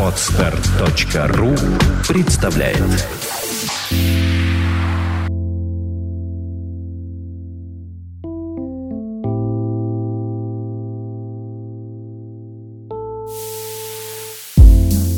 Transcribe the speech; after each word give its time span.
Отстар.ру 0.00 1.54
представляет 2.08 2.78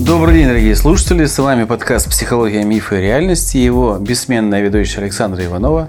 Добрый 0.01 0.35
день, 0.35 0.49
дорогие 0.49 0.75
слушатели. 0.75 1.27
С 1.27 1.39
вами 1.39 1.63
подкаст 1.63 2.11
«Психология, 2.11 2.65
мифы 2.65 2.99
и 2.99 3.03
реальности». 3.03 3.59
Его 3.59 3.99
бессменная 3.99 4.63
ведущая 4.63 5.03
Александра 5.03 5.45
Иванова. 5.45 5.89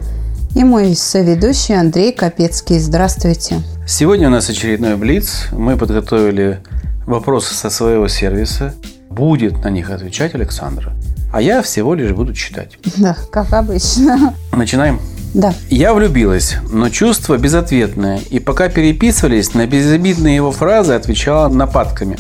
И 0.55 0.63
мой 0.63 0.95
соведущий 0.95 1.79
Андрей 1.79 2.11
Капецкий. 2.11 2.79
Здравствуйте. 2.79 3.61
Сегодня 3.88 4.27
у 4.27 4.32
нас 4.32 4.50
очередной 4.50 4.95
Блиц. 4.95 5.47
Мы 5.52 5.77
подготовили 5.77 6.59
вопросы 7.05 7.54
со 7.54 7.70
своего 7.70 8.07
сервиса. 8.07 8.74
Будет 9.10 9.64
на 9.64 9.69
них 9.69 9.91
отвечать 9.91 10.33
Александра. 10.33 10.93
А 11.32 11.41
я 11.41 11.61
всего 11.61 11.93
лишь 11.93 12.11
буду 12.11 12.33
читать. 12.33 12.79
Да, 12.97 13.15
как 13.32 13.54
обычно. 13.54 14.33
Начинаем? 14.51 15.00
Да. 15.36 15.54
Я 15.69 15.93
влюбилась, 15.93 16.55
но 16.71 16.89
чувство 16.89 17.38
безответное. 17.38 18.19
И 18.32 18.39
пока 18.39 18.69
переписывались, 18.69 19.54
на 19.54 19.68
безобидные 19.68 20.36
его 20.36 20.52
фразы 20.52 20.93
отвечала 20.93 21.47
нападками. 21.47 22.18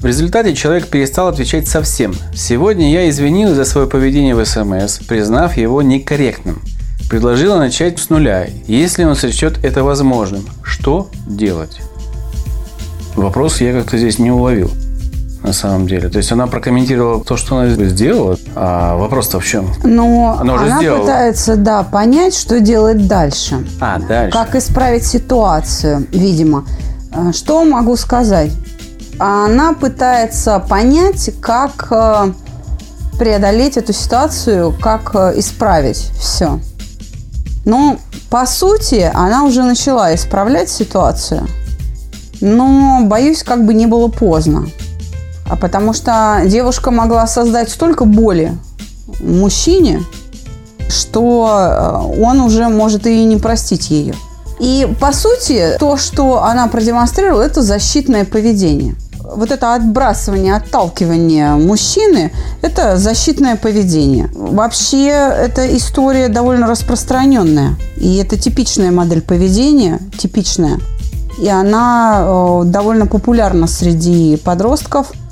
В 0.00 0.06
результате 0.06 0.54
человек 0.54 0.88
перестал 0.88 1.28
отвечать 1.28 1.68
совсем. 1.68 2.14
Сегодня 2.34 2.92
я 2.92 3.08
извинилась 3.08 3.56
за 3.56 3.64
свое 3.64 3.86
поведение 3.88 4.34
в 4.34 4.44
СМС, 4.44 4.98
признав 4.98 5.56
его 5.56 5.82
некорректным. 5.82 6.62
Предложила 7.08 7.56
начать 7.56 7.98
с 7.98 8.10
нуля, 8.10 8.46
если 8.66 9.04
он 9.04 9.16
сочтет 9.16 9.64
это 9.64 9.82
возможным. 9.82 10.44
Что 10.62 11.08
делать? 11.26 11.80
Вопрос 13.16 13.60
я 13.60 13.72
как-то 13.72 13.96
здесь 13.96 14.18
не 14.18 14.30
уловил. 14.30 14.70
На 15.42 15.52
самом 15.52 15.86
деле. 15.86 16.08
То 16.08 16.18
есть 16.18 16.30
она 16.32 16.46
прокомментировала 16.48 17.24
то, 17.24 17.36
что 17.36 17.56
она 17.56 17.70
сделала. 17.86 18.36
А 18.54 18.96
вопрос-то 18.96 19.40
в 19.40 19.46
чем? 19.46 19.70
Но 19.84 20.36
Она 20.40 20.54
уже 20.54 20.64
она 20.66 20.78
сделала. 20.80 21.00
пытается, 21.02 21.56
да, 21.56 21.82
понять, 21.84 22.34
что 22.34 22.60
делать 22.60 23.06
дальше. 23.06 23.64
А, 23.80 23.98
дальше. 24.00 24.36
Как 24.36 24.54
исправить 24.56 25.06
ситуацию, 25.06 26.06
видимо. 26.12 26.66
Э, 27.14 27.32
Что 27.32 27.64
могу 27.64 27.96
сказать? 27.96 28.50
Она 29.18 29.72
пытается 29.72 30.58
понять, 30.58 31.30
как 31.40 31.86
э, 31.90 32.32
преодолеть 33.18 33.76
эту 33.76 33.92
ситуацию, 33.92 34.74
как 34.80 35.12
э, 35.14 35.34
исправить 35.38 36.10
все. 36.20 36.58
Ну, 37.68 37.98
по 38.30 38.46
сути, 38.46 39.10
она 39.12 39.44
уже 39.44 39.62
начала 39.62 40.14
исправлять 40.14 40.70
ситуацию, 40.70 41.46
но, 42.40 43.00
боюсь, 43.02 43.42
как 43.42 43.66
бы 43.66 43.74
не 43.74 43.84
было 43.84 44.08
поздно. 44.08 44.68
А 45.46 45.54
потому 45.54 45.92
что 45.92 46.40
девушка 46.46 46.90
могла 46.90 47.26
создать 47.26 47.68
столько 47.68 48.06
боли 48.06 48.56
мужчине, 49.20 50.02
что 50.88 52.08
э, 52.16 52.22
он 52.22 52.40
уже 52.40 52.70
может 52.70 53.06
и 53.06 53.22
не 53.24 53.36
простить 53.36 53.90
ее. 53.90 54.14
И, 54.58 54.88
по 54.98 55.12
сути, 55.12 55.76
то, 55.78 55.98
что 55.98 56.42
она 56.44 56.68
продемонстрировала, 56.68 57.42
это 57.42 57.60
защитное 57.60 58.24
поведение. 58.24 58.94
Вот 59.36 59.50
это 59.50 59.74
отбрасывание, 59.74 60.56
отталкивание 60.56 61.54
мужчины– 61.54 62.32
это 62.62 62.96
защитное 62.96 63.56
поведение. 63.56 64.30
Вообще, 64.34 65.08
эта 65.08 65.76
история 65.76 66.28
довольно 66.28 66.66
распространенная. 66.66 67.76
И 67.96 68.16
это 68.16 68.38
типичная 68.38 68.90
модель 68.90 69.22
поведения, 69.22 70.00
типичная. 70.18 70.78
И 71.40 71.48
она 71.48 72.24
э, 72.24 72.62
довольно 72.64 73.06
популярна 73.06 73.66
среди 73.66 74.36
подростков– 74.36 75.12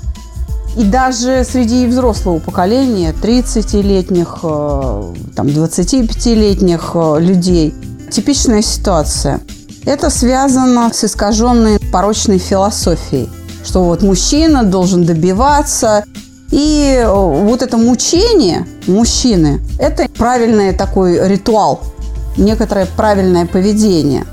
и 0.77 0.83
даже 0.83 1.43
среди 1.43 1.87
взрослого 1.87 2.37
поколения, 2.37 3.11
30-летних, 3.11 4.39
э, 4.43 5.13
там, 5.35 5.47
25-летних 5.47 6.91
э, 6.93 7.19
людей, 7.19 7.73
типичная 8.11 8.61
ситуация. 8.61 9.39
Это 9.85 10.11
связано 10.11 10.93
с 10.93 11.03
искаженной 11.03 11.79
порочной 11.91 12.37
философией, 12.37 13.27
что 13.67 13.83
вот 13.83 14.01
мужчина 14.01 14.63
должен 14.63 15.05
добиваться, 15.05 16.03
и 16.51 16.95
э, 16.97 17.09
вот 17.09 17.61
это 17.61 17.77
мучение 17.77 18.65
мужчины– 18.87 19.59
это 19.79 20.07
правильный 20.17 20.73
такой 20.73 21.27
ритуал, 21.27 21.81
некоторое 22.37 22.85
правильное 22.85 23.45
поведение. 23.45 24.25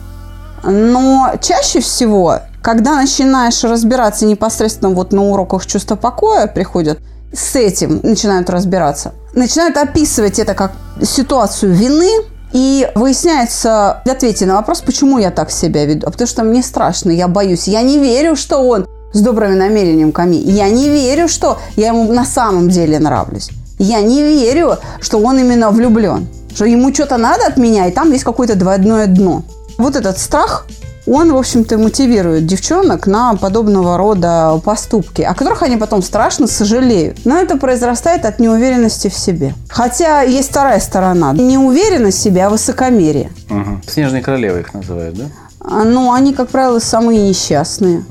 Но 0.63 1.33
чаще 1.43 1.81
всего 1.81 2.39
когда 2.65 2.97
начинаешь 2.97 3.63
разбираться 3.63 4.25
непосредственно 4.25 4.95
вот 4.95 5.13
на 5.13 5.23
уроках 5.23 5.67
чувства 5.67 5.97
покоя 5.97 6.47
приходят, 6.47 6.99
с 7.31 7.57
этим 7.57 8.01
начинают 8.03 8.49
разбираться, 8.49 9.13
начинают 9.35 9.77
описывать 9.77 10.39
это 10.39 10.55
как 10.55 10.73
ситуацию 11.03 11.75
вины, 11.75 12.11
и 12.55 12.89
выясняется 12.95 14.01
в 14.07 14.09
ответе 14.09 14.47
на 14.47 14.55
вопрос, 14.55 14.81
почему 14.81 15.19
я 15.19 15.33
так 15.33 15.51
себя 15.51 15.85
веду. 15.85 16.07
А 16.07 16.11
потому 16.11 16.29
что 16.29 16.45
мне 16.45 16.63
страшно, 16.63 17.11
я 17.11 17.27
боюсь. 17.27 17.67
Я 17.67 17.83
не 17.83 17.99
верю, 17.99 18.37
что 18.37 18.59
он 18.59 18.87
с 19.15 19.21
добрыми 19.21 19.55
намерениями 19.55 20.11
ко 20.11 20.25
мне. 20.25 20.39
Я 20.41 20.69
не 20.69 20.91
верю, 20.91 21.29
что 21.29 21.59
я 21.77 21.89
ему 21.89 22.13
на 22.13 22.27
самом 22.27 22.69
деле 22.69 22.99
нравлюсь. 22.99 23.49
Я 23.79 24.03
не 24.03 24.23
верю, 24.23 24.77
что 25.01 25.19
он 25.19 25.39
именно 25.39 25.71
влюблен. 25.71 26.29
Что 26.55 26.67
ему 26.67 26.93
что-то 26.93 27.17
надо 27.17 27.47
от 27.47 27.57
меня, 27.57 27.87
и 27.87 27.93
там 27.93 28.13
есть 28.13 28.25
какое-то 28.25 28.55
двойное 28.55 29.07
дно. 29.07 29.43
Вот 29.79 29.97
этот 29.97 30.19
страх 30.19 30.67
он, 31.07 31.33
в 31.33 31.37
общем-то, 31.37 31.77
мотивирует 31.77 32.47
девчонок 32.47 33.07
на 33.07 33.35
подобного 33.35 33.99
рода 33.99 34.61
поступки, 34.65 35.23
о 35.23 35.35
которых 35.35 35.63
они 35.63 35.77
потом 35.77 36.03
страшно 36.03 36.47
сожалеют. 36.47 37.19
Но 37.25 37.37
это 37.37 37.59
произрастает 37.59 38.25
от 38.25 38.39
неуверенности 38.39 39.09
в 39.09 39.15
себе. 39.15 39.55
Хотя 39.69 40.23
есть 40.23 40.51
вторая 40.51 40.81
сторона. 40.81 41.33
Не 41.33 41.59
уверенность 41.59 42.19
в 42.19 42.23
себе, 42.23 42.47
а 42.47 42.51
высокомерие. 42.51 43.31
Угу. 43.51 43.83
Снежные 43.87 44.23
королевы 44.23 44.61
их 44.61 44.73
называют, 44.73 45.17
да? 45.17 45.25
А, 45.65 45.85
Ну, 45.85 46.13
они, 46.13 46.35
как 46.35 46.51
правило, 46.51 46.79
самые 46.79 47.29
несчастные. 47.29 48.05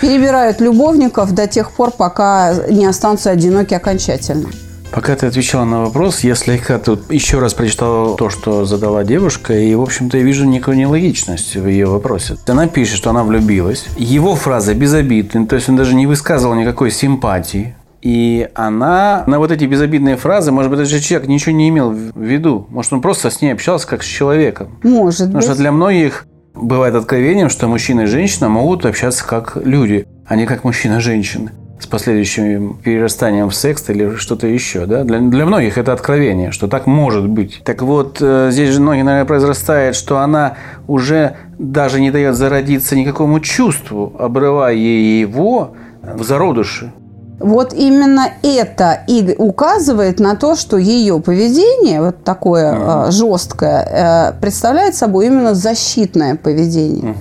Перебирают 0.00 0.60
любовников 0.60 1.32
до 1.32 1.46
тех 1.46 1.72
пор, 1.72 1.90
пока 1.90 2.54
не 2.68 2.86
останутся 2.86 3.30
одиноки 3.30 3.74
окончательно. 3.74 4.48
Пока 4.90 5.14
ты 5.14 5.26
отвечала 5.26 5.64
на 5.64 5.84
вопрос, 5.84 6.20
я 6.20 6.34
слегка 6.34 6.78
тут 6.80 7.12
еще 7.12 7.38
раз 7.38 7.54
прочитал 7.54 8.16
то, 8.16 8.28
что 8.28 8.64
задала 8.64 9.04
девушка, 9.04 9.54
и, 9.54 9.72
в 9.76 9.82
общем-то, 9.82 10.18
я 10.18 10.24
вижу 10.24 10.46
некую 10.46 10.76
нелогичность 10.76 11.54
в 11.54 11.66
ее 11.68 11.86
вопросе. 11.86 12.36
Она 12.48 12.66
пишет, 12.66 12.96
что 12.96 13.10
она 13.10 13.22
влюбилась. 13.22 13.86
Его 13.96 14.34
фраза 14.34 14.74
безобидна, 14.74 15.46
то 15.46 15.54
есть 15.54 15.68
он 15.68 15.76
даже 15.76 15.94
не 15.94 16.08
высказывал 16.08 16.54
никакой 16.54 16.90
симпатии. 16.90 17.76
И 18.02 18.48
она 18.54 19.24
на 19.26 19.38
вот 19.38 19.52
эти 19.52 19.64
безобидные 19.64 20.16
фразы, 20.16 20.50
может 20.50 20.70
быть, 20.70 20.80
даже 20.80 21.00
человек 21.00 21.28
ничего 21.28 21.52
не 21.54 21.68
имел 21.68 21.90
в 21.90 22.18
виду. 22.18 22.66
Может, 22.70 22.94
он 22.94 23.00
просто 23.02 23.30
с 23.30 23.42
ней 23.42 23.52
общался 23.52 23.86
как 23.86 24.02
с 24.02 24.06
человеком. 24.06 24.78
Может 24.82 25.26
Потому 25.26 25.36
быть. 25.36 25.44
что 25.44 25.54
для 25.54 25.70
многих 25.70 26.26
бывает 26.54 26.94
откровением, 26.94 27.48
что 27.48 27.68
мужчина 27.68 28.02
и 28.02 28.06
женщина 28.06 28.48
могут 28.48 28.86
общаться 28.86 29.26
как 29.26 29.56
люди, 29.62 30.06
а 30.26 30.36
не 30.36 30.46
как 30.46 30.64
мужчина 30.64 30.96
и 30.96 31.00
женщина 31.00 31.52
с 31.80 31.86
последующим 31.86 32.76
перерастанием 32.84 33.48
в 33.48 33.54
секс 33.54 33.88
или 33.88 34.14
что-то 34.16 34.46
еще. 34.46 34.86
Да? 34.86 35.02
Для, 35.02 35.18
для 35.18 35.46
многих 35.46 35.78
это 35.78 35.92
откровение, 35.92 36.50
что 36.50 36.68
так 36.68 36.86
может 36.86 37.26
быть. 37.26 37.62
Так 37.64 37.82
вот, 37.82 38.18
э, 38.20 38.50
здесь 38.52 38.70
же 38.70 38.80
многие, 38.80 39.02
наверное, 39.02 39.26
произрастает, 39.26 39.96
что 39.96 40.18
она 40.18 40.56
уже 40.86 41.36
даже 41.58 42.00
не 42.00 42.10
дает 42.10 42.36
зародиться 42.36 42.96
никакому 42.96 43.40
чувству, 43.40 44.14
обрывая 44.18 44.74
его 44.74 45.74
в 46.02 46.22
зародыше. 46.22 46.92
Вот 47.40 47.72
именно 47.72 48.28
это 48.42 49.00
и 49.06 49.34
указывает 49.38 50.20
на 50.20 50.36
то, 50.36 50.54
что 50.56 50.76
ее 50.76 51.20
поведение, 51.20 52.02
вот 52.02 52.22
такое 52.22 52.74
э, 53.06 53.10
жесткое, 53.10 54.32
э, 54.32 54.40
представляет 54.40 54.94
собой 54.94 55.26
именно 55.26 55.54
защитное 55.54 56.36
поведение. 56.36 57.16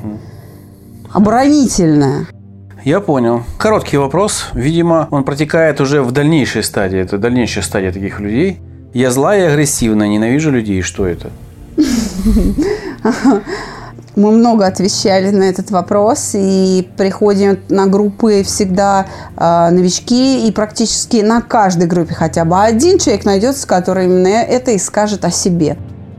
Оборонительное. 1.13 2.27
Я 2.83 2.99
понял. 2.99 3.43
Короткий 3.57 3.97
вопрос. 3.97 4.47
Видимо, 4.53 5.07
он 5.09 5.23
протекает 5.23 5.79
уже 5.79 6.01
в 6.01 6.11
дальнейшей 6.11 6.63
стадии. 6.63 6.99
Это 6.99 7.17
дальнейшая 7.17 7.63
стадия 7.63 7.93
таких 7.93 8.19
людей. 8.19 8.59
Я 8.93 9.11
злая 9.11 9.43
и 9.43 9.51
агрессивная, 9.51 10.07
ненавижу 10.09 10.51
людей. 10.51 10.81
Что 10.81 11.07
это? 11.07 11.29
Мы 14.19 14.31
много 14.31 14.65
отвечали 14.65 15.31
на 15.31 15.43
этот 15.43 15.71
вопрос 15.71 16.31
и 16.33 16.85
приходим 16.97 17.57
на 17.69 17.87
группы 17.87 18.43
всегда 18.43 19.05
э, 19.37 19.69
новички, 19.69 20.45
и 20.45 20.51
практически 20.51 21.21
на 21.21 21.39
каждой 21.39 21.87
группе 21.87 22.13
хотя 22.13 22.43
бы 22.43 22.61
один 22.61 22.99
человек 22.99 23.23
найдется, 23.23 23.65
который 23.65 24.07
именно 24.07 24.27
это 24.27 24.71
и 24.71 24.77
скажет 24.77 25.23
о 25.23 25.31
себе. 25.31 25.77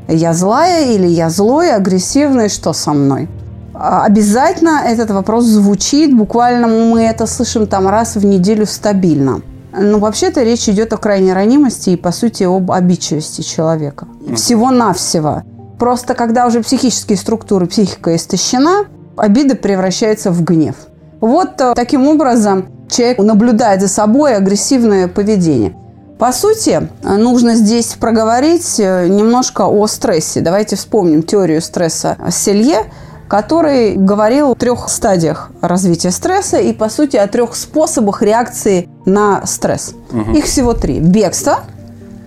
Я 0.09 0.33
злая 0.33 0.87
или 0.87 1.07
я 1.07 1.29
злой, 1.29 1.75
агрессивный, 1.75 2.49
что 2.49 2.73
со 2.73 2.95
мной? 2.95 3.29
А, 3.75 4.07
Обязательно 4.07 4.81
этот 4.87 5.11
вопрос 5.11 5.45
звучит, 5.45 6.17
буквально 6.17 6.69
мы 6.69 7.03
это 7.03 7.27
слышим 7.27 7.67
там 7.67 7.87
раз 7.87 8.17
в 8.17 8.25
неделю 8.25 8.65
стабильно. 8.65 9.43
Но 9.79 9.99
вообще-то 9.99 10.43
речь 10.43 10.71
идет 10.71 10.95
о 10.95 10.97
крайней 10.97 11.35
ранимости 11.35 11.91
и, 11.91 11.97
по 11.97 12.13
сути, 12.13 12.45
об 12.45 12.73
обидчивости 12.73 13.43
человека. 13.43 14.09
Всего-навсего. 14.35 15.43
Просто 15.81 16.15
когда 16.15 16.47
уже 16.47 16.61
психические 16.61 17.17
структуры, 17.17 17.67
психика 17.67 18.15
истощена, 18.15 18.85
обида 19.17 19.57
превращается 19.57 20.31
в 20.31 20.45
гнев. 20.45 20.77
Вот 21.23 21.59
э, 21.59 21.73
таким 21.75 22.07
образом 22.07 22.67
человек 22.91 23.19
наблюдает 23.19 23.81
за 23.81 23.89
собой 23.89 24.37
агрессивное 24.37 25.09
поведение. 25.09 25.75
По 26.19 26.33
сути, 26.33 26.87
нужно 27.03 27.55
здесь 27.55 27.95
проговорить 27.99 28.79
э, 28.79 29.09
немножко 29.09 29.63
о 29.69 29.87
стрессе. 29.87 30.43
Давайте 30.43 30.77
вспомним 30.77 31.23
теорию 31.23 31.63
стресса 31.63 32.19
Селье, 32.31 32.85
который 33.27 33.95
говорил 33.97 34.51
о 34.51 34.55
трех 34.57 34.91
стадиях 34.91 35.51
развития 35.63 36.11
стресса 36.11 36.59
и, 36.59 36.75
по 36.75 36.91
сути, 36.91 37.17
о 37.17 37.27
трех 37.27 37.57
способах 37.57 38.21
реакции 38.21 38.91
на 39.07 39.47
стресс. 39.47 39.95
Угу. 40.13 40.33
Их 40.37 40.45
всего 40.45 40.75
три. 40.75 41.01
Бегство, 41.01 41.61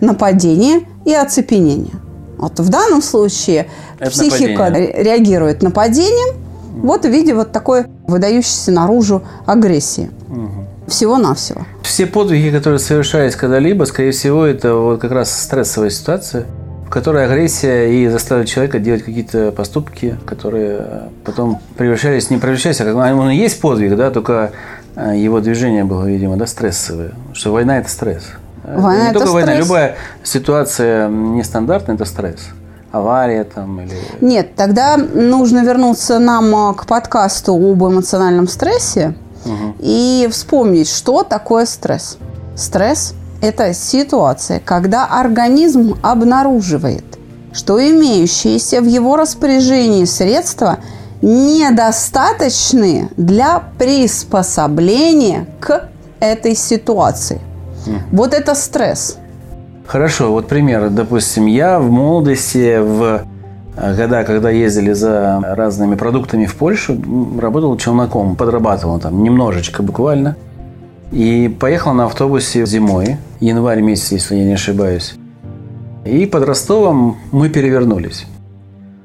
нападение 0.01 0.87
и 1.05 1.13
оцепенение. 1.13 2.02
Вот 2.43 2.59
в 2.59 2.69
данном 2.69 3.01
случае 3.01 3.67
Это 3.99 4.11
психика 4.11 4.65
нападение. 4.65 5.03
реагирует 5.03 5.63
нападением, 5.63 6.35
вот 6.81 7.05
в 7.05 7.09
виде 7.09 7.33
вот 7.33 7.51
такой 7.51 7.85
выдающейся 8.07 8.71
наружу 8.71 9.23
агрессии. 9.45 10.09
Угу. 10.29 10.67
Всего-навсего. 10.87 11.65
Все 11.83 12.05
подвиги, 12.05 12.49
которые 12.49 12.79
совершались 12.79 13.35
когда-либо, 13.35 13.85
скорее 13.85 14.11
всего, 14.11 14.45
это 14.45 14.75
вот 14.75 14.99
как 14.99 15.11
раз 15.11 15.31
стрессовая 15.31 15.89
ситуация, 15.89 16.45
в 16.85 16.89
которой 16.89 17.25
агрессия 17.25 17.85
и 17.85 18.09
заставила 18.09 18.45
человека 18.45 18.79
делать 18.79 19.03
какие-то 19.03 19.53
поступки, 19.53 20.17
которые 20.25 21.09
потом 21.23 21.61
превращались, 21.77 22.29
не 22.29 22.37
превращались, 22.37 22.81
а 22.81 23.15
он 23.15 23.29
и 23.29 23.37
есть 23.37 23.61
подвиг, 23.61 23.95
да, 23.95 24.11
только 24.11 24.51
э, 24.97 25.13
его 25.15 25.39
движение 25.39 25.85
было, 25.85 26.05
видимо, 26.05 26.35
да, 26.35 26.45
стрессовое. 26.45 27.13
Что 27.31 27.53
война– 27.53 27.77
это 27.79 27.89
стресс. 27.89 28.23
Война 28.63 29.03
не 29.03 29.09
это 29.09 29.19
только 29.19 29.29
стресс. 29.29 29.33
война, 29.33 29.55
любая 29.55 29.95
ситуация 30.23 31.09
нестандартная– 31.09 31.95
это 31.97 32.05
стресс 32.05 32.39
авария 32.93 33.43
там 33.43 33.81
или... 33.81 33.97
Нет, 34.21 34.55
тогда 34.55 34.97
нужно 34.97 35.65
вернуться 35.65 36.19
нам 36.19 36.55
а, 36.55 36.73
к 36.73 36.85
подкасту 36.85 37.53
об 37.53 37.83
эмоциональном 37.83 38.47
стрессе 38.47 39.15
угу. 39.45 39.75
и 39.79 40.29
вспомнить, 40.31 40.87
что 40.87 41.23
такое 41.23 41.65
стресс. 41.65 42.17
Стресс– 42.55 43.15
это 43.41 43.73
ситуация, 43.73 44.61
когда 44.63 45.05
организм 45.07 45.97
обнаруживает, 46.03 47.03
что 47.51 47.81
имеющиеся 47.81 48.79
в 48.79 48.85
его 48.85 49.15
распоряжении 49.15 50.05
средства 50.05 50.77
недостаточны 51.23 53.09
для 53.17 53.63
приспособления 53.79 55.47
к 55.59 55.89
этой 56.19 56.55
ситуации. 56.55 57.41
Угу. 57.85 57.95
Вот 58.11 58.33
это 58.33 58.55
стресс– 58.55 59.17
Хорошо, 59.85 60.31
вот 60.31 60.47
пример. 60.47 60.89
Допустим, 60.89 61.45
я 61.45 61.79
в 61.79 61.91
молодости, 61.91 62.79
в 62.79 63.25
э, 63.75 63.95
года, 63.95 64.23
когда 64.23 64.49
ездили 64.49 64.93
за 64.93 65.41
разными 65.55 65.95
продуктами 65.95 66.45
в 66.45 66.55
Польшу, 66.55 66.97
работал 67.39 67.77
челноком, 67.77 68.35
подрабатывал 68.35 68.99
там 68.99 69.21
немножечко 69.23 69.83
буквально. 69.83 70.35
И 71.11 71.55
поехал 71.59 71.93
на 71.93 72.05
автобусе 72.05 72.65
зимой, 72.65 73.17
январь 73.39 73.81
месяц, 73.81 74.11
если 74.11 74.35
я 74.35 74.45
не 74.45 74.53
ошибаюсь. 74.53 75.15
И 76.05 76.25
под 76.25 76.43
Ростовом 76.43 77.17
мы 77.31 77.49
перевернулись. 77.49 78.25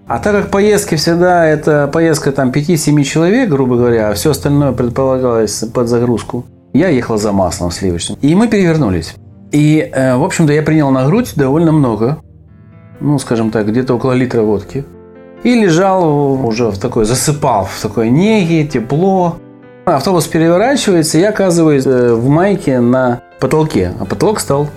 А 0.06 0.20
так 0.20 0.32
как 0.32 0.50
поездки 0.50 0.94
всегда 0.94 1.44
это 1.44 1.90
поездка 1.92 2.32
там 2.32 2.50
5-7 2.50 3.02
человек, 3.02 3.50
грубо 3.50 3.76
говоря, 3.76 4.08
а 4.08 4.14
все 4.14 4.31
остальное 4.31 4.72
предполагалось 4.72 5.64
под 5.74 5.88
загрузку, 5.88 6.46
я 6.73 6.88
ехал 6.88 7.19
за 7.19 7.32
маслом 7.32 7.70
сливочным. 7.70 8.19
И 8.20 8.35
мы 8.35 8.49
перевернулись. 8.49 9.15
И, 9.53 9.91
э, 9.93 10.17
в 10.17 10.25
общем-то, 10.25 10.53
я 10.53 10.62
принял 10.62 10.91
на 10.91 11.06
грудь 11.06 11.32
довольно 11.37 11.73
много. 11.73 12.19
Ну, 13.00 13.19
скажем 13.19 13.50
так, 13.50 13.69
где-то 13.69 13.94
около 13.94 14.12
литра 14.12 14.43
водки. 14.43 14.85
И 15.44 15.55
лежал 15.55 16.44
уже 16.44 16.70
в 16.70 16.79
такой, 16.79 17.05
засыпал 17.05 17.65
в 17.67 17.81
такой 17.81 18.11
неге, 18.11 18.67
тепло. 18.67 19.37
Автобус 19.85 20.26
переворачивается, 20.26 21.19
и 21.19 21.20
я 21.20 21.31
оказываюсь 21.31 21.87
э, 21.87 22.12
в 22.12 22.29
майке 22.29 22.81
на 22.81 23.23
потолке. 23.41 23.93
А 24.00 24.05
потолок 24.05 24.41
стал 24.41 24.69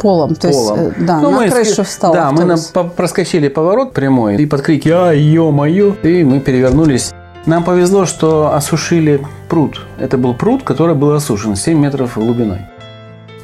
полом. 0.00 0.34
То 0.34 0.48
полом. 0.48 0.80
есть, 0.80 0.96
э, 0.98 1.04
да, 1.04 1.20
ну, 1.20 1.30
на 1.30 1.36
мы 1.36 1.50
крышу 1.50 1.82
встал. 1.82 2.14
Да, 2.14 2.28
автобус. 2.28 2.72
мы 2.74 2.82
на, 2.82 2.88
проскочили 2.88 3.48
поворот 3.48 3.92
прямой, 3.92 4.36
и 4.36 4.46
под 4.46 4.62
крики 4.62 4.88
«Ай, 4.88 5.18
ё-моё!» 5.18 5.94
И 6.02 6.24
мы 6.24 6.40
перевернулись. 6.40 7.12
Нам 7.46 7.62
повезло, 7.62 8.06
что 8.06 8.52
осушили 8.54 9.24
пруд. 9.48 9.80
Это 9.98 10.18
был 10.18 10.34
пруд, 10.34 10.64
который 10.64 10.96
был 10.96 11.12
осушен 11.12 11.54
7 11.54 11.78
метров 11.78 12.16
глубиной. 12.16 12.62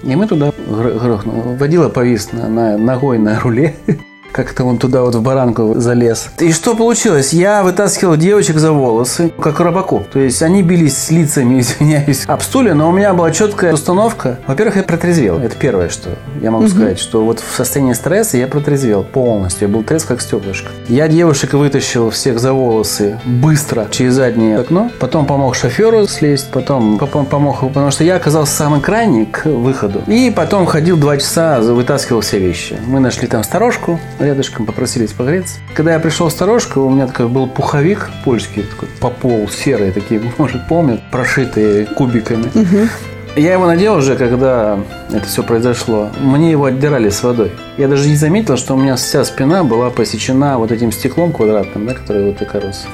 И 0.03 0.17
мы 0.17 0.27
туда 0.27 0.53
грохнули. 0.67 1.57
Водила 1.57 1.89
повис 1.89 2.33
на, 2.33 2.49
на, 2.49 2.77
ногой 2.77 3.19
на 3.19 3.39
руле. 3.39 3.77
Как-то 4.33 4.65
он 4.65 4.79
туда 4.79 5.03
вот 5.03 5.15
в 5.15 5.23
баранку 5.23 5.75
залез. 5.79 6.31
И 6.39 6.53
что 6.53 6.75
получилось? 6.75 7.33
Я 7.33 7.63
вытаскивал 7.63 8.17
девочек 8.17 8.57
за 8.57 8.73
волосы, 8.73 9.31
как 9.41 9.61
рыбаку. 9.61 10.05
То 10.11 10.19
есть 10.19 10.43
они 10.43 10.63
бились 10.63 10.97
с 10.97 11.11
лицами, 11.11 11.61
извиняюсь, 11.61 12.25
об 12.27 12.41
стуле, 12.41 12.73
но 12.73 12.89
у 12.89 12.93
меня 12.93 13.13
была 13.13 13.31
четкая 13.31 13.75
установка. 13.75 14.39
Во-первых, 14.47 14.77
я 14.77 14.83
протрезвел. 14.83 15.39
Это 15.39 15.55
первое, 15.57 15.91
что 15.91 16.11
я 16.41 16.51
могу 16.51 16.65
угу. 16.65 16.71
сказать, 16.71 16.99
что 16.99 17.25
вот 17.25 17.41
в 17.41 17.57
состоянии 17.57 17.93
стресса 17.93 18.39
я 18.39 18.47
протрезвел 18.47 19.05
полностью. 19.05 19.69
Я 19.69 19.75
был 19.75 19.83
трезв 19.83 20.07
как 20.07 20.23
стеклышко. 20.23 20.71
Я 20.89 21.09
девушек 21.09 21.53
вытащил 21.53 22.11
всех 22.11 22.39
за 22.39 22.55
волосы 22.55 23.21
быстро 23.25 23.87
через 23.91 24.15
заднее 24.15 24.59
окно. 24.59 24.91
Потом 24.99 25.27
помог 25.27 25.55
шоферу 25.55 26.07
слезть. 26.07 26.51
Потом 26.51 26.99
помог, 26.99 27.61
потому 27.61 27.91
что 27.91 28.03
я 28.03 28.17
оказался 28.17 28.53
самый 28.55 28.81
крайний 28.81 29.27
к 29.27 29.45
выходу. 29.45 30.03
И 30.07 30.33
потом 30.35 30.65
ходил 30.67 30.97
два 30.97 31.19
часа, 31.19 31.61
вытаскивал 31.61 32.23
все 32.23 32.39
вещи. 32.39 32.77
Мы 32.87 33.01
нашли 33.01 33.29
там 33.29 33.45
сторожку, 33.45 34.01
рядышком 34.23 34.67
попросились 34.67 35.13
погреться. 35.13 35.59
Когда 35.75 35.93
я 35.95 36.01
пришел 36.01 36.29
в 36.29 36.33
сторожку, 36.33 36.81
у 36.81 36.91
меня 36.91 37.07
такой 37.07 37.29
был 37.29 37.47
пуховик 37.49 38.11
польский, 38.25 38.63
такой 38.63 38.89
по 39.01 39.11
полу, 39.11 39.49
серый, 39.49 39.93
такие, 39.93 40.21
может, 40.39 40.67
помнят, 40.69 41.01
прошитые 41.11 41.87
кубиками. 41.87 42.47
Угу. 42.55 42.89
Я 43.37 43.55
его 43.55 43.67
надел 43.67 43.97
уже, 43.97 44.17
когда 44.17 44.79
это 45.11 45.27
все 45.27 45.43
произошло. 45.43 46.11
Мне 46.21 46.51
его 46.51 46.67
отдирали 46.67 47.09
с 47.09 47.23
водой. 47.23 47.51
Я 47.79 47.89
даже 47.89 48.09
не 48.09 48.17
заметил, 48.17 48.59
что 48.59 48.75
у 48.75 48.77
меня 48.77 48.97
вся 48.97 49.25
спина 49.25 49.65
была 49.65 49.89
посечена 49.89 50.59
вот 50.59 50.71
этим 50.71 50.93
стеклом 50.93 51.33
квадратным, 51.33 51.87
да, 51.87 51.95
который 51.95 52.27
вот 52.27 52.37
такой 52.37 52.61
рос. 52.61 52.87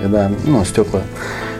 Когда, 0.00 0.30
ну, 0.46 0.64
стекла 0.64 1.02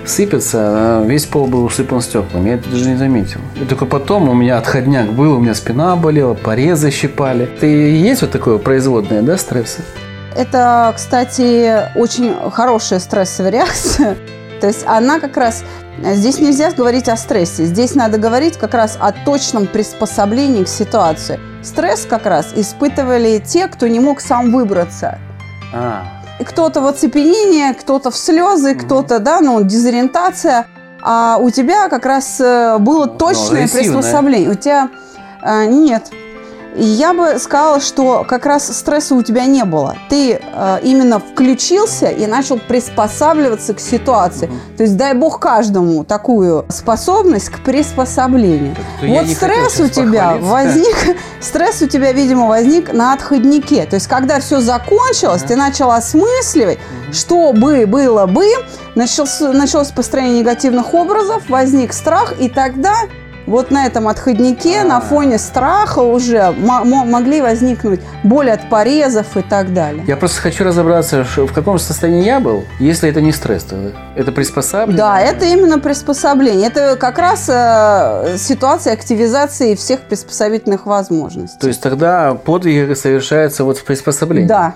сыпется, 0.05 0.59
а 0.61 1.05
весь 1.05 1.27
пол 1.27 1.47
был 1.47 1.65
усыпан 1.65 2.01
стеклами. 2.01 2.51
Я 2.51 2.55
это 2.57 2.69
даже 2.69 2.89
не 2.89 2.97
заметил. 2.97 3.41
И 3.61 3.65
только 3.65 3.87
потом 3.87 4.29
у 4.29 4.35
меня 4.35 4.59
отходняк 4.59 5.13
был, 5.13 5.35
у 5.35 5.39
меня 5.39 5.55
спина 5.55 5.97
болела, 5.97 6.35
порезы 6.35 6.91
щипали. 6.91 7.45
Это 7.45 7.67
и 7.67 7.93
есть 7.93 8.23
вот 8.23 8.31
такое 8.31 8.59
производное, 8.59 9.23
да, 9.23 9.37
стресса? 9.37 9.83
Это, 10.35 10.93
кстати, 10.97 11.97
очень 11.97 12.35
хорошая 12.51 12.99
стрессовая 12.99 13.51
реакция. 13.53 14.17
То 14.61 14.67
есть 14.69 14.85
она 14.87 15.21
как 15.21 15.37
раз... 15.37 15.65
Здесь 16.03 16.39
нельзя 16.39 16.73
говорить 16.73 17.09
о 17.09 17.17
стрессе. 17.17 17.65
Здесь 17.65 17.95
надо 17.95 18.17
говорить 18.17 18.57
как 18.57 18.75
раз 18.75 18.97
о 18.99 19.13
точном 19.13 19.67
приспособлении 19.67 20.65
к 20.65 20.69
ситуации. 20.69 21.39
Стресс 21.63 22.07
как 22.09 22.27
раз 22.27 22.53
испытывали 22.57 23.43
те, 23.45 23.69
кто 23.69 23.87
не 23.89 24.01
мог 24.01 24.21
сам 24.21 24.51
выбраться. 24.51 25.19
А, 25.75 26.22
кто-то 26.45 26.81
в 26.81 26.87
оцепенение, 26.87 27.75
кто-то 27.75 28.11
в 28.11 28.17
слезы, 28.17 28.75
кто-то, 28.75 29.19
да, 29.19 29.41
ну, 29.41 29.63
дезориентация. 29.63 30.67
А 31.03 31.39
у 31.39 31.51
тебя 31.51 31.89
как 31.89 32.07
раз 32.07 32.41
э, 32.41 32.79
было 32.79 33.07
ну, 33.07 33.19
точное 33.19 33.67
приспособление. 33.69 34.51
У 34.51 34.55
тебя 34.55 34.89
а, 35.41 35.67
нет. 35.67 36.13
Я 36.75 37.13
бы 37.13 37.39
сказала, 37.39 37.81
что 37.81 38.25
как 38.27 38.47
раз 38.47 38.67
стресса 38.77 39.15
у 39.15 39.23
тебя 39.23 39.45
не 39.45 39.65
было. 39.65 39.97
Ты 40.09 40.41
э, 40.41 40.79
именно 40.83 41.19
включился 41.19 42.07
и 42.07 42.27
начал 42.27 42.59
приспосабливаться 42.59 43.75
к 43.75 43.81
ситуации. 43.81 44.47
Угу. 44.47 44.55
То 44.79 44.83
есть 44.85 44.97
дай 44.97 45.15
бог 45.15 45.39
каждому 45.39 46.05
такую 46.05 46.65
способность 46.71 47.51
к 47.51 47.61
приспособлению. 47.61 48.75
То 49.01 49.07
вот 49.07 49.27
стресс 49.29 49.81
у 49.81 49.89
тебя 49.89 50.37
возник, 50.41 51.17
стресс 51.41 51.83
у 51.83 51.87
тебя, 51.87 52.13
видимо, 52.13 52.47
возник 52.47 52.93
на 52.93 53.13
отходнике. 53.13 53.85
То 53.85 53.97
есть 53.97 54.07
когда 54.07 54.41
все 54.41 54.61
закончилось, 54.61 55.43
угу. 55.43 55.49
ты 55.49 55.57
начал 55.57 55.91
осмысливать, 55.91 56.79
угу. 56.79 57.13
что 57.13 57.53
бы 57.53 57.87
было 57.87 58.27
бы, 58.27 58.47
началось, 58.95 59.41
началось 59.41 59.89
построение 59.89 60.41
негативных 60.41 60.95
образов, 60.95 61.43
возник 61.51 61.93
страх, 61.93 62.35
и 62.41 62.49
тогда 62.49 62.95
вот 63.47 63.71
на 63.71 63.87
этом 63.87 64.09
отходнике 64.09 64.79
А-а-а. 64.79 64.89
на 64.89 65.01
фоне 65.01 65.39
страха 65.39 66.01
уже 66.01 66.53
могли 66.53 67.41
возникнуть 67.41 68.01
боль 68.23 68.51
от 68.51 68.69
порезов 68.69 69.37
и 69.37 69.43
так 69.43 69.73
далее. 69.73 70.05
Я 70.07 70.17
просто 70.17 70.41
хочу 70.41 70.65
разобраться, 70.65 71.25
в 71.25 71.53
каком 71.53 71.79
состоянии 71.79 72.25
я 72.25 72.41
был, 72.41 72.65
если 72.79 73.09
это 73.09 73.21
не 73.21 73.33
стресс 73.33 73.65
тогда. 73.65 73.91
Это 74.17 74.33
приспособление? 74.33 74.99
Да, 74.99 75.21
это 75.21 75.45
именно 75.47 75.79
приспособление. 75.79 76.69
Это 76.69 76.97
как 76.97 77.19
раз 77.19 77.49
э, 77.49 78.37
ситуация 78.39 78.93
активизации 78.93 79.75
всех 79.75 80.01
приспособительных 80.01 80.87
возможностей. 80.87 81.59
То 81.59 81.69
есть 81.69 81.81
тогда 81.81 82.35
подвиги 82.35 82.95
совершаются 82.95 83.65
вот 83.65 83.79
в 83.79 83.85
приспособлении? 83.85 84.49
Да. 84.49 84.75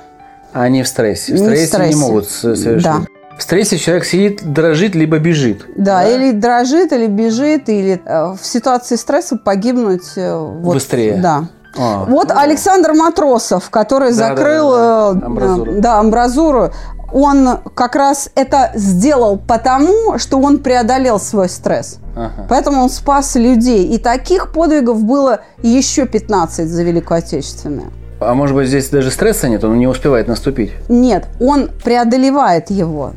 А 0.53 0.69
не 0.69 0.83
в 0.83 0.89
стрессе. 0.89 1.35
В 1.35 1.39
стрессе 1.39 1.61
не, 1.61 1.67
в 1.67 1.69
стрессе. 1.69 1.95
не 1.95 2.01
могут 2.01 2.29
совершить. 2.29 2.83
Да. 2.83 3.01
В 3.39 3.43
стрессе 3.43 3.77
человек 3.77 4.05
сидит, 4.05 4.53
дрожит, 4.53 4.95
либо 4.95 5.19
бежит. 5.19 5.67
Да, 5.77 6.03
да? 6.03 6.09
или 6.09 6.33
дрожит, 6.33 6.93
или 6.93 7.07
бежит, 7.07 7.69
или 7.69 8.01
э, 8.05 8.35
в 8.35 8.45
ситуации 8.45 8.97
стресса 8.97 9.37
погибнуть. 9.37 10.17
Э, 10.17 10.37
вот, 10.37 10.75
Быстрее. 10.75 11.19
Да. 11.19 11.49
А, 11.79 12.05
вот 12.07 12.29
ну, 12.29 12.39
Александр 12.39 12.95
Матросов, 12.95 13.69
который 13.69 14.09
да, 14.09 14.15
закрыл 14.15 14.71
да, 14.71 15.13
да, 15.13 15.21
да. 15.21 15.27
Амбразуру. 15.27 15.73
Да, 15.81 15.99
амбразуру. 15.99 16.71
он 17.13 17.59
как 17.75 17.95
раз 17.97 18.31
это 18.35 18.71
сделал 18.75 19.37
потому, 19.37 20.19
что 20.19 20.39
он 20.39 20.59
преодолел 20.59 21.21
свой 21.21 21.51
стресс. 21.51 21.99
Ага. 22.17 22.47
Поэтому 22.49 22.85
он 22.85 22.89
спас 22.89 23.35
людей. 23.35 23.85
И 23.89 23.99
таких 23.99 24.53
подвигов 24.53 25.03
было 25.05 25.41
еще 25.63 26.07
15 26.07 26.67
за 26.67 26.83
Великую 26.83 27.19
Отечественную. 27.19 27.93
А 28.19 28.33
может 28.33 28.57
быть, 28.57 28.69
здесь 28.69 28.89
даже 28.89 29.11
стресса 29.11 29.47
нет, 29.47 29.63
он 29.63 29.79
не 29.79 29.87
успевает 29.87 30.27
наступить? 30.27 30.73
Нет, 30.89 31.27
он 31.39 31.69
преодолевает 31.85 32.71
его. 32.71 33.13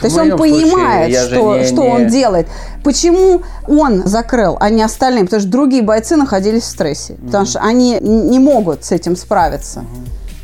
То 0.00 0.06
есть 0.06 0.16
он 0.18 0.28
случае 0.36 0.36
понимает, 0.62 1.12
же 1.12 1.34
что, 1.34 1.56
не- 1.58 1.66
что 1.66 1.82
не- 1.82 1.88
он 1.90 2.06
делает. 2.08 2.48
Почему 2.84 3.42
он 3.68 4.06
закрыл, 4.06 4.56
а 4.60 4.70
не 4.70 4.82
остальные? 4.82 5.24
Потому 5.24 5.40
что 5.40 5.50
другие 5.50 5.82
бойцы 5.82 6.16
находились 6.16 6.62
в 6.62 6.66
стрессе. 6.66 7.14
Потому 7.14 7.46
что 7.46 7.60
они 7.60 7.98
не 8.00 8.38
могут 8.38 8.84
с 8.84 8.92
этим 8.92 9.16
справиться, 9.16 9.84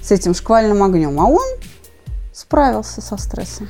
с 0.03 0.11
этим 0.11 0.35
шквальным 0.35 0.83
огнем. 0.83 1.19
А 1.21 1.25
он 1.25 1.45
справился 2.33 3.01
со 3.01 3.17
стрессом. 3.17 3.69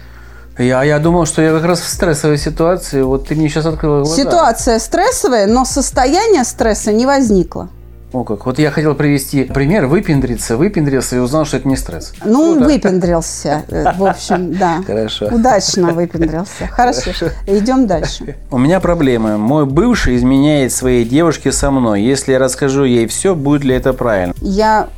Я, 0.59 0.83
я 0.85 0.99
думал, 0.99 1.27
что 1.27 1.43
я 1.43 1.53
как 1.53 1.65
раз 1.65 1.81
в 1.81 1.89
стрессовой 1.89 2.39
ситуации. 2.39 3.03
Вот 3.03 3.29
ты 3.29 3.35
мне 3.35 3.49
сейчас 3.49 3.67
открыла 3.67 4.03
глаза. 4.03 4.17
Ситуация 4.17 4.79
стрессовая, 4.79 5.47
но 5.47 5.65
состояние 5.67 6.45
стресса 6.45 6.93
не 6.93 7.05
возникло. 7.07 7.69
О, 8.13 8.23
как. 8.25 8.47
Вот 8.47 8.59
я 8.59 8.71
хотел 8.71 8.95
привести 8.95 9.45
пример, 9.45 9.87
выпендриться, 9.87 10.57
выпендрился 10.57 11.17
и 11.17 11.19
узнал, 11.19 11.45
что 11.45 11.57
это 11.57 11.67
не 11.69 11.77
стресс. 11.77 12.13
Ну, 12.25 12.53
Круто. 12.55 12.67
выпендрился. 12.71 13.65
э, 13.69 13.93
В 13.97 14.05
общем, 14.07 14.55
да. 14.59 14.83
Хорошо. 14.87 15.27
Удачно 15.27 15.93
выпендрился. 15.93 16.67
Хорошо. 16.69 17.11
Идем 17.47 17.87
дальше. 17.87 18.37
У 18.51 18.59
меня 18.59 18.79
проблемы. 18.81 19.39
Мой 19.39 19.67
бывший 19.67 20.17
изменяет 20.17 20.73
своей 20.73 21.05
девушке 21.05 21.51
со 21.53 21.71
мной. 21.71 22.03
Если 22.03 22.33
я 22.33 22.39
расскажу 22.39 22.85
ей 22.85 23.07
все, 23.09 23.35
будет 23.35 23.65
ли 23.65 23.75
это 23.75 23.93
правильно? 23.93 24.35
Я 24.41 24.89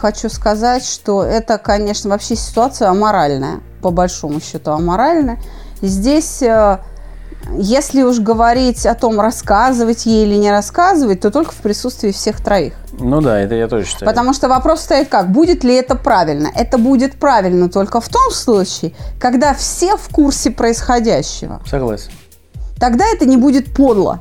хочу 0.00 0.28
сказать, 0.28 0.84
что 0.84 1.24
это, 1.24 1.58
конечно, 1.58 2.10
вообще 2.10 2.36
ситуация 2.36 2.88
аморальная, 2.88 3.60
по 3.82 3.90
большому 3.90 4.40
счету 4.40 4.70
аморальная. 4.70 5.38
Здесь, 5.82 6.42
э, 6.42 6.78
если 7.52 8.02
уж 8.02 8.18
говорить 8.18 8.86
о 8.86 8.94
том, 8.94 9.20
рассказывать 9.20 10.06
ей 10.06 10.26
или 10.26 10.34
не 10.36 10.50
рассказывать, 10.50 11.20
то 11.20 11.30
только 11.30 11.52
в 11.52 11.56
присутствии 11.56 12.10
всех 12.10 12.40
троих. 12.40 12.74
Ну 12.98 13.20
да, 13.20 13.38
это 13.40 13.54
я 13.54 13.68
тоже 13.68 13.86
считаю. 13.86 14.06
Потому 14.06 14.32
что 14.32 14.48
вопрос 14.48 14.80
стоит 14.80 15.08
как, 15.08 15.30
будет 15.30 15.64
ли 15.64 15.74
это 15.74 15.94
правильно? 15.96 16.50
Это 16.54 16.78
будет 16.78 17.18
правильно 17.18 17.68
только 17.68 18.00
в 18.00 18.08
том 18.08 18.30
случае, 18.32 18.92
когда 19.20 19.54
все 19.54 19.96
в 19.96 20.08
курсе 20.08 20.50
происходящего. 20.50 21.60
Согласен. 21.66 22.10
Тогда 22.78 23.04
это 23.06 23.26
не 23.26 23.36
будет 23.36 23.74
подло. 23.74 24.20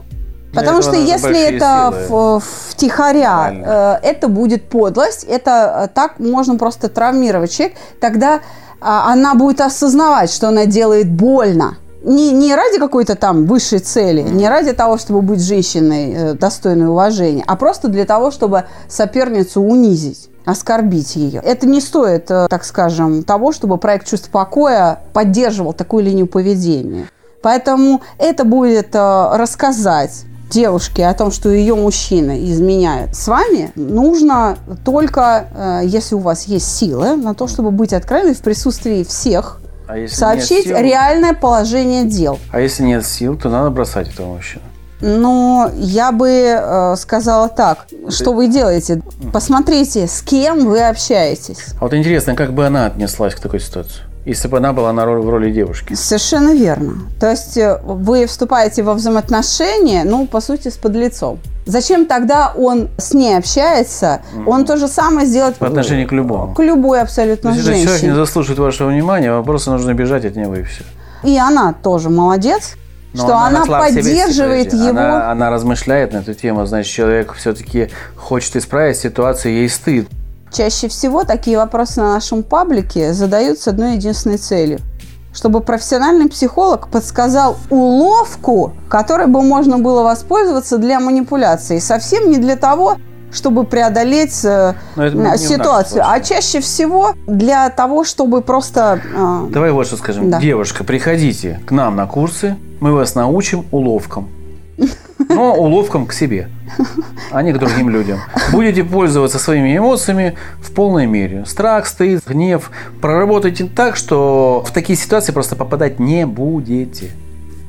Потому 0.53 0.81
что 0.81 0.95
если 0.95 1.55
это 1.55 1.93
силы. 2.07 2.39
в, 2.39 2.43
втихаря, 2.69 3.99
э, 4.01 4.07
это 4.07 4.29
будет 4.29 4.69
подлость, 4.69 5.25
это 5.25 5.83
э, 5.83 5.93
так 5.93 6.19
можно 6.19 6.55
просто 6.55 6.87
травмировать 6.87 7.51
человека, 7.51 7.77
тогда 7.99 8.39
а, 8.79 9.11
она 9.11 9.35
будет 9.35 9.59
осознавать, 9.59 10.31
что 10.31 10.47
она 10.47 10.65
делает 10.65 11.11
больно. 11.11 11.77
Не, 12.05 12.31
не 12.33 12.53
ради 12.53 12.77
какой-то 12.77 13.15
там 13.15 13.47
высшей 13.47 13.79
цели, 13.79 14.21
не 14.21 14.47
ради 14.47 14.73
того, 14.73 14.99
чтобы 14.99 15.23
быть 15.23 15.41
женщиной 15.41 16.13
э, 16.13 16.33
достойной 16.35 16.87
уважения, 16.87 17.43
а 17.47 17.55
просто 17.55 17.87
для 17.87 18.05
того, 18.05 18.29
чтобы 18.29 18.65
соперницу 18.87 19.59
унизить 19.59 20.29
оскорбить 20.45 21.15
ее. 21.15 21.41
Это 21.43 21.65
не 21.65 21.81
стоит, 21.81 22.29
э, 22.29 22.45
так 22.47 22.63
скажем, 22.63 23.23
того, 23.23 23.51
чтобы 23.51 23.79
проект 23.79 24.07
«Чувство 24.07 24.29
покоя» 24.29 24.99
поддерживал 25.13 25.73
такую 25.73 26.03
линию 26.03 26.27
поведения. 26.27 27.09
Поэтому 27.41 28.01
это 28.19 28.43
будет 28.43 28.93
э, 28.93 29.29
рассказать 29.33 30.25
девушке 30.51 31.07
о 31.07 31.15
том, 31.15 31.31
что 31.31 31.49
ее 31.49 31.73
мужчина 31.73 32.39
изменяет 32.51 33.15
с 33.15 33.27
вами, 33.27 33.71
нужно 33.73 34.59
только, 34.85 35.81
если 35.83 36.13
у 36.13 36.19
вас 36.19 36.43
есть 36.43 36.67
силы, 36.67 37.15
на 37.15 37.33
то, 37.33 37.47
чтобы 37.47 37.71
быть 37.71 37.93
откровенной 37.93 38.35
в 38.35 38.41
присутствии 38.41 39.03
всех, 39.03 39.59
А 39.87 40.07
сообщить 40.07 40.67
реальное 40.67 41.33
положение 41.33 42.05
дел. 42.05 42.39
А 42.51 42.59
если 42.59 42.83
нет 42.83 43.05
сил, 43.05 43.37
то 43.37 43.49
надо 43.49 43.69
бросать 43.69 44.11
этого 44.13 44.33
мужчину. 44.33 44.63
Но 45.01 45.69
я 45.75 46.11
бы 46.11 46.29
э, 46.29 46.95
сказала 46.97 47.49
так, 47.49 47.85
что 48.09 48.33
вы 48.33 48.47
делаете? 48.47 49.01
Посмотрите, 49.33 50.07
с 50.07 50.21
кем 50.21 50.65
вы 50.65 50.81
общаетесь. 50.81 51.73
А 51.79 51.83
вот 51.83 51.93
интересно, 51.93 52.35
как 52.35 52.53
бы 52.53 52.65
она 52.65 52.85
отнеслась 52.85 53.35
к 53.35 53.39
такой 53.39 53.59
ситуации? 53.59 54.01
Если 54.25 54.47
бы 54.47 54.57
она 54.57 54.73
была 54.73 54.91
на 54.93 55.05
роли, 55.05 55.21
в 55.23 55.29
роли 55.29 55.51
девушки. 55.51 55.93
Совершенно 55.93 56.55
верно. 56.55 56.95
То 57.19 57.29
есть 57.29 57.57
э, 57.57 57.79
вы 57.83 58.25
вступаете 58.25 58.83
во 58.83 58.93
взаимоотношения, 58.93 60.03
ну, 60.03 60.25
по 60.25 60.41
сути, 60.41 60.69
с 60.69 60.77
подлецом. 60.77 61.39
Зачем 61.65 62.05
тогда 62.05 62.53
он 62.55 62.89
с 62.97 63.13
ней 63.13 63.37
общается? 63.37 64.21
Он 64.45 64.65
то 64.65 64.77
же 64.77 64.87
самое 64.87 65.25
сделает 65.25 65.55
По 65.55 65.67
отношению 65.67 66.07
к 66.07 66.11
любому. 66.11 66.53
к 66.53 66.61
любой 66.61 66.99
То 66.99 67.03
абсолютно 67.05 67.49
есть, 67.49 67.59
если 67.59 67.71
человек 67.71 67.85
не 67.85 67.91
женщине. 67.91 68.15
заслуживает 68.15 68.59
вашего 68.59 68.89
внимания, 68.89 69.31
вам 69.31 69.43
просто 69.43 69.71
нужно 69.71 69.93
бежать 69.93 70.25
от 70.25 70.35
него 70.35 70.55
и 70.55 70.63
все. 70.63 70.83
И 71.23 71.37
она 71.37 71.73
тоже 71.73 72.09
молодец, 72.09 72.75
Но 73.13 73.23
что 73.23 73.37
она, 73.37 73.63
себе 73.63 73.79
поддерживает 73.79 74.73
его. 74.73 74.89
Она, 74.89 75.31
она 75.31 75.49
размышляет 75.49 76.13
на 76.13 76.17
эту 76.17 76.35
тему, 76.35 76.67
значит, 76.67 76.93
человек 76.93 77.33
все-таки 77.33 77.89
хочет 78.15 78.55
исправить 78.55 78.97
ситуацию, 78.97 79.55
ей 79.55 79.69
стыд. 79.69 80.07
Чаще 80.51 80.87
всего 80.87 81.23
такие 81.23 81.57
вопросы 81.57 81.99
на 81.99 82.13
нашем 82.13 82.43
паблике 82.43 83.11
задают 83.11 83.59
с 83.59 83.67
одной 83.67 83.95
единственной 83.95 84.37
целью. 84.37 84.79
Чтобы 85.35 85.59
профессиональный 85.59 86.29
психолог 86.29 86.87
подсказал 86.87 87.57
уловку, 87.69 88.71
которой 88.87 89.27
бы 89.27 89.41
можно 89.41 89.77
было 89.77 90.01
воспользоваться 90.01 90.77
для 90.77 91.01
манипуляции. 91.01 91.79
Совсем 91.79 92.31
не 92.31 92.37
для 92.37 92.55
того, 92.55 92.95
чтобы 93.33 93.65
преодолеть 93.65 94.45
э, 94.45 94.75
ситуацию, 95.37 96.03
а 96.05 96.21
чаще 96.21 96.61
всего 96.61 97.11
для 97.27 97.69
того, 97.69 98.05
чтобы 98.05 98.39
просто... 98.41 99.01
э, 99.13 99.47
Давай 99.49 99.71
вот 99.71 99.87
что 99.87 99.97
скажем. 99.97 100.31
Да. 100.31 100.39
Девушка, 100.39 100.85
приходите 100.85 101.59
к 101.67 101.71
нам 101.71 101.97
на 101.97 102.07
курсы, 102.07 102.55
мы 102.79 102.93
вас 102.93 103.13
научим 103.15 103.65
уловкам. 103.71 104.29
Но 105.29 105.53
уловкам 105.53 106.05
к 106.05 106.13
себе, 106.13 106.49
а 107.31 107.41
не 107.41 107.53
к 107.53 107.59
другим 107.59 107.89
людям. 107.89 108.19
Будете 108.51 108.83
пользоваться 108.83 109.39
своими 109.39 109.77
эмоциями 109.77 110.35
в 110.61 110.71
полной 110.71 111.05
мере. 111.05 111.45
Страх, 111.45 111.85
стыд, 111.87 112.23
гнев. 112.27 112.71
Проработайте 113.01 113.65
так, 113.65 113.95
что 113.95 114.63
в 114.67 114.71
такие 114.71 114.97
ситуации 114.97 115.31
просто 115.31 115.55
попадать 115.55 115.99
не 115.99 116.25
будете. 116.25 117.11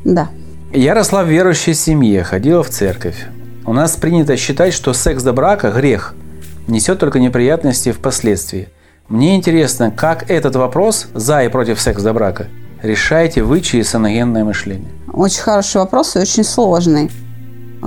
Да. 0.05 0.29
Я 0.73 0.95
росла 0.95 1.23
в 1.23 1.29
верующей 1.29 1.75
семье, 1.75 2.23
ходила 2.25 2.62
в 2.62 2.71
церковь. 2.71 3.26
У 3.65 3.73
нас 3.73 3.97
принято 3.97 4.37
считать, 4.37 4.73
что 4.73 4.93
секс 4.93 5.23
до 5.23 5.33
брака– 5.33 5.71
грех, 5.73 6.15
несет 6.69 6.99
только 6.99 7.19
неприятности 7.19 7.93
впоследствии. 7.93 8.69
Мне 9.09 9.37
интересно, 9.37 9.91
как 9.91 10.31
этот 10.31 10.57
вопрос 10.57 11.09
«за 11.15 11.43
и 11.45 11.49
против 11.49 11.81
секса 11.81 12.05
до 12.05 12.12
брака» 12.12 12.49
решаете 12.83 13.43
вы 13.43 13.61
через 13.61 13.91
саногенное 13.91 14.45
мышление? 14.45 14.91
Очень 15.12 15.43
хороший 15.43 15.79
вопрос 15.79 16.17
и 16.17 16.19
очень 16.19 16.45
сложный. 16.45 17.11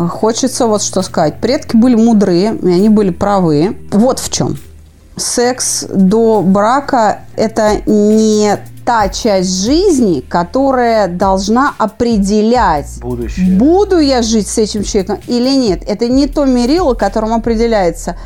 Хочется 0.07 0.67
вот 0.67 0.81
что 0.81 1.01
сказать. 1.01 1.41
Предки 1.41 1.75
были 1.75 1.95
мудрые, 1.95 2.55
и 2.55 2.67
они 2.67 2.89
были 2.89 3.09
правы. 3.09 3.77
Вот 3.91 4.19
в 4.19 4.31
чем. 4.31 4.57
Секс 5.17 5.85
до 5.89 6.41
брака– 6.41 7.21
это 7.35 7.81
не 7.85 8.57
та 8.85 9.09
часть 9.09 9.65
жизни, 9.65 10.21
которая 10.21 11.07
должна 11.07 11.73
определять, 11.77 12.99
Будущее. 13.01 13.57
буду 13.57 13.99
я 13.99 14.21
жить 14.21 14.47
с 14.47 14.57
этим 14.57 14.83
человеком 14.83 15.19
или 15.27 15.49
нет. 15.55 15.83
Это 15.85 16.07
не 16.07 16.27
то 16.27 16.45
мерило, 16.45 16.93
которым 16.93 17.33
определяется, 17.33 18.17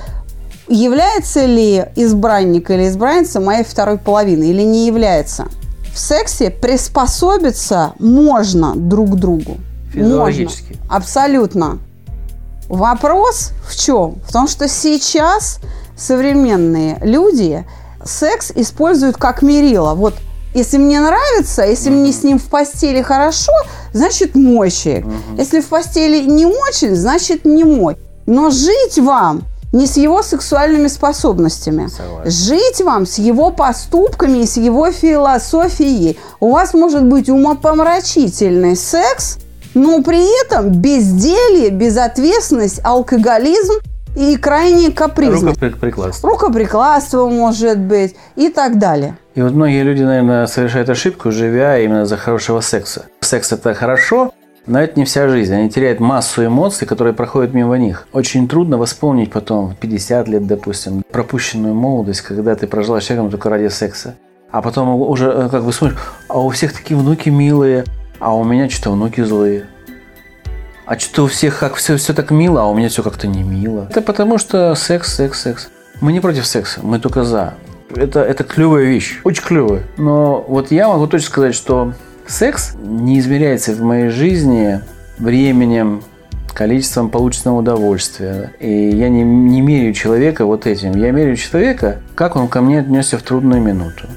является 0.70 1.46
ли 1.46 1.86
избранник 1.96 2.70
или 2.70 2.88
избранница 2.88 3.42
моей 3.42 3.64
второй 3.64 3.98
половины 3.98 4.46
или 4.46 4.62
не 4.62 4.86
является. 4.86 5.48
В 5.94 6.00
сексе 6.00 6.50
приспособиться 6.50 7.94
можно 8.00 8.74
друг 8.76 9.12
к 9.12 9.16
другу. 9.16 9.58
Физиологически. 9.94 10.78
Можно. 10.80 10.96
Абсолютно. 10.96 11.80
Вопрос 12.68 13.52
в 13.68 13.76
чем? 13.76 14.16
В 14.28 14.32
том, 14.32 14.48
что 14.48 14.68
сейчас 14.68 15.60
современные 15.96 16.98
люди 17.02 17.66
секс 18.04 18.52
используют 18.56 19.18
как 19.18 19.42
мерило. 19.42 19.94
Вот 19.94 20.16
если 20.54 20.78
мне 20.78 21.00
нравится, 21.00 21.64
если 21.64 21.90
мне 21.90 22.12
с 22.12 22.24
ним 22.24 22.40
в 22.40 22.46
постели 22.46 23.02
хорошо, 23.02 23.52
значит 23.92 24.36
мой 24.36 24.72
человек. 24.72 25.06
Если 25.38 25.62
в 25.62 25.68
постели 25.68 26.26
не 26.26 26.46
очень, 26.46 26.96
значит 26.96 27.46
не 27.46 27.64
мой. 27.64 27.98
Но 28.26 28.50
жить 28.50 28.98
вам 29.00 29.44
не 29.72 29.88
с 29.88 29.98
его 29.98 30.22
сексуальными 30.22 30.88
способностями. 30.88 31.88
Согласен. 31.88 32.32
Жить 32.32 32.82
вам 32.82 33.08
с 33.08 33.18
его 33.18 33.50
поступками 33.50 34.40
и 34.40 34.46
с 34.46 34.58
его 34.58 34.92
философией. 34.92 36.20
У 36.40 36.52
вас 36.52 36.76
может 36.76 37.04
быть 37.04 37.28
умопомрачительный 37.30 38.76
секс, 38.76 39.40
но 39.74 40.02
при 40.04 40.46
этом 40.46 40.72
безделье, 40.72 41.70
безответственность, 41.70 42.82
алкоголизм 42.84 43.74
и 44.16 44.38
крайне 44.38 44.92
капризность. 44.92 45.62
Рукоприкладство. 45.62 46.30
Рукоприкладство 46.30 47.28
может 47.28 47.80
быть 47.80 48.16
и 48.36 48.50
так 48.50 48.78
далее. 48.78 49.18
И 49.36 49.42
вот 49.42 49.54
многие 49.54 49.84
люди, 49.84 50.04
наверное, 50.04 50.46
совершают 50.46 50.90
ошибку, 50.90 51.32
живя 51.32 51.80
именно 51.80 52.06
за 52.06 52.18
хорошего 52.18 52.62
секса. 52.62 53.06
Секс– 53.22 53.52
это 53.54 53.74
хорошо, 53.74 54.32
но 54.68 54.80
это 54.80 55.00
не 55.00 55.06
вся 55.06 55.28
жизнь. 55.28 55.54
Они 55.54 55.70
теряют 55.70 56.00
массу 56.00 56.46
эмоций, 56.46 56.88
которые 56.88 57.14
проходят 57.14 57.54
мимо 57.54 57.78
них. 57.78 58.08
Очень 58.14 58.48
трудно 58.48 58.78
восполнить 58.78 59.32
потом, 59.32 59.72
в 59.72 59.76
50 59.78 60.28
лет, 60.28 60.46
допустим, 60.46 61.04
пропущенную 61.12 61.74
молодость, 61.74 62.22
когда 62.22 62.56
ты 62.56 62.68
прожила 62.68 63.02
с 63.02 63.06
человеком 63.06 63.32
только 63.32 63.50
ради 63.50 63.70
секса. 63.70 64.16
А 64.52 64.62
потом 64.62 65.02
уже 65.02 65.32
э, 65.32 65.50
как 65.50 65.64
бы 65.64 65.74
смотришь, 65.74 65.98
а 66.30 66.40
у 66.40 66.50
всех 66.50 66.74
такие 66.74 66.96
внуки 66.96 67.30
милые, 67.30 67.86
а 68.24 68.34
у 68.34 68.44
меня 68.44 68.70
что-то 68.70 68.92
внуки 68.92 69.22
злые. 69.22 69.66
А 70.86 70.98
что 70.98 71.26
у 71.26 71.28
всех 71.28 71.60
как 71.60 71.76
все, 71.76 71.98
все 71.98 72.14
так 72.14 72.32
мило, 72.32 72.62
а 72.62 72.66
у 72.66 72.74
меня 72.74 72.90
все 72.90 73.04
как-то 73.04 73.28
не 73.28 73.44
мило. 73.44 73.88
Это 73.90 74.02
потому 74.02 74.38
что 74.38 74.76
секс, 74.76 75.16
секс, 75.16 75.42
секс. 75.42 75.70
Мы 76.02 76.12
не 76.14 76.20
против 76.20 76.46
секса, 76.46 76.80
мы 76.84 77.00
только 77.00 77.24
за. 77.24 77.56
Это, 77.96 78.22
это 78.22 78.44
клевая 78.44 78.86
вещь, 78.86 79.20
очень 79.24 79.44
клевая. 79.44 79.84
Но 79.98 80.44
вот 80.48 80.72
я 80.72 80.88
могу 80.88 81.08
точно 81.08 81.28
сказать, 81.28 81.56
что 81.56 81.94
секс 82.28 82.74
не 82.76 83.20
измеряется 83.20 83.74
в 83.74 83.82
моей 83.82 84.10
жизни 84.10 84.82
временем, 85.20 86.02
количеством 86.54 87.10
полученного 87.10 87.60
удовольствия. 87.60 88.54
И 88.60 88.90
я 88.90 89.10
не, 89.10 89.24
не 89.24 89.62
меряю 89.62 89.94
человека 89.94 90.46
вот 90.46 90.66
этим. 90.66 90.96
Я 90.96 91.12
меряю 91.12 91.36
человека, 91.36 92.00
как 92.16 92.36
он 92.36 92.48
ко 92.48 92.62
мне 92.62 92.80
отнесся 92.80 93.18
в 93.18 93.24
трудную 93.24 93.62
минуту. 93.62 94.08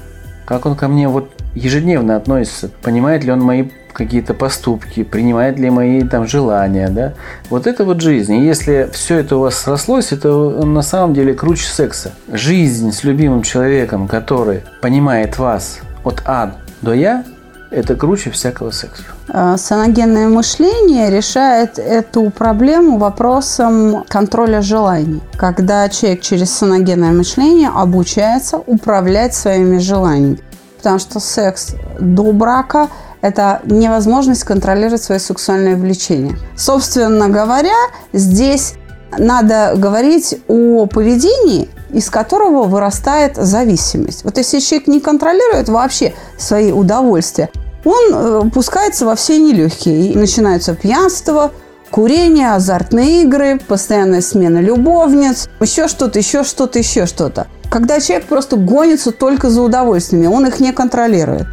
Как 0.47 0.65
он 0.65 0.75
ко 0.75 0.87
мне 0.87 1.09
вот 1.09 1.29
ежедневно 1.55 2.15
относится. 2.15 2.69
Понимает 2.81 3.25
ли 3.25 3.33
он 3.33 3.41
мои 3.41 3.65
какие-то 3.91 4.33
поступки, 4.33 5.03
принимает 5.03 5.59
ли 5.59 5.69
мои 5.69 6.03
там 6.03 6.25
желания, 6.25 6.87
да. 6.87 7.15
Вот 7.49 7.67
это 7.67 7.83
вот 7.83 7.99
жизнь. 7.99 8.33
И 8.35 8.45
если 8.45 8.89
все 8.93 9.17
это 9.17 9.35
у 9.35 9.41
вас 9.41 9.57
срослось, 9.57 10.13
это 10.13 10.29
на 10.29 10.83
самом 10.83 11.13
деле 11.13 11.33
круче 11.33 11.65
секса. 11.67 12.13
Жизнь 12.31 12.93
с 12.93 13.03
любимым 13.03 13.41
человеком, 13.43 14.07
который 14.07 14.61
понимает 14.81 15.37
вас 15.37 15.79
от 16.05 16.21
А 16.25 16.55
до 16.81 16.93
Я, 16.93 17.25
это 17.69 17.95
круче 17.95 18.31
всякого 18.31 18.71
секса. 18.71 19.03
А, 19.29 19.57
саногенное 19.57 20.27
мышление 20.27 21.09
решает 21.09 21.79
эту 21.79 22.29
проблему 22.29 22.97
вопросом 22.97 24.03
контроля 24.07 24.61
желаний. 24.61 25.21
Когда 25.37 25.87
человек 25.89 26.21
через 26.21 26.51
саногенное 26.51 27.11
мышление 27.11 27.69
обучается 27.69 28.57
управлять 28.57 29.35
своими 29.35 29.77
желаниями. 29.79 30.39
Потому 30.77 30.99
что 30.99 31.19
секс 31.19 31.75
до 31.99 32.31
брака– 32.31 32.87
это 33.21 33.61
невозможность 33.65 34.43
контролировать 34.43 35.03
свое 35.03 35.19
сексуальное 35.19 35.75
влечение. 35.75 36.37
Собственно 36.55 37.29
говоря, 37.29 37.75
здесь 38.13 38.75
надо 39.17 39.73
говорить 39.75 40.39
о 40.47 40.85
поведении, 40.85 41.69
из 41.91 42.09
которого 42.09 42.63
вырастает 42.63 43.35
зависимость. 43.37 44.23
Вот 44.23 44.37
если 44.37 44.59
человек 44.59 44.87
не 44.87 44.99
контролирует 44.99 45.69
вообще 45.69 46.13
свои 46.37 46.71
удовольствия, 46.71 47.49
он 47.85 48.03
э, 48.11 48.49
пускается 48.53 49.05
во 49.05 49.15
все 49.15 49.39
нелегкие. 49.39 50.11
И 50.11 50.17
начинается 50.17 50.75
пьянство, 50.75 51.51
курение, 51.89 52.53
азартные 52.53 53.23
игры, 53.23 53.59
постоянная 53.65 54.21
смена 54.21 54.59
любовниц, 54.59 55.49
еще 55.59 55.87
что-то, 55.87 56.19
еще 56.19 56.43
что-то, 56.43 56.79
еще 56.79 57.05
что-то. 57.05 57.47
Когда 57.69 57.99
человек 57.99 58.27
просто 58.27 58.57
гонится 58.57 59.11
только 59.11 59.49
за 59.49 59.61
удовольствиями, 59.61 60.27
он 60.27 60.45
их 60.45 60.59
не 60.59 60.71
контролирует. 60.71 61.47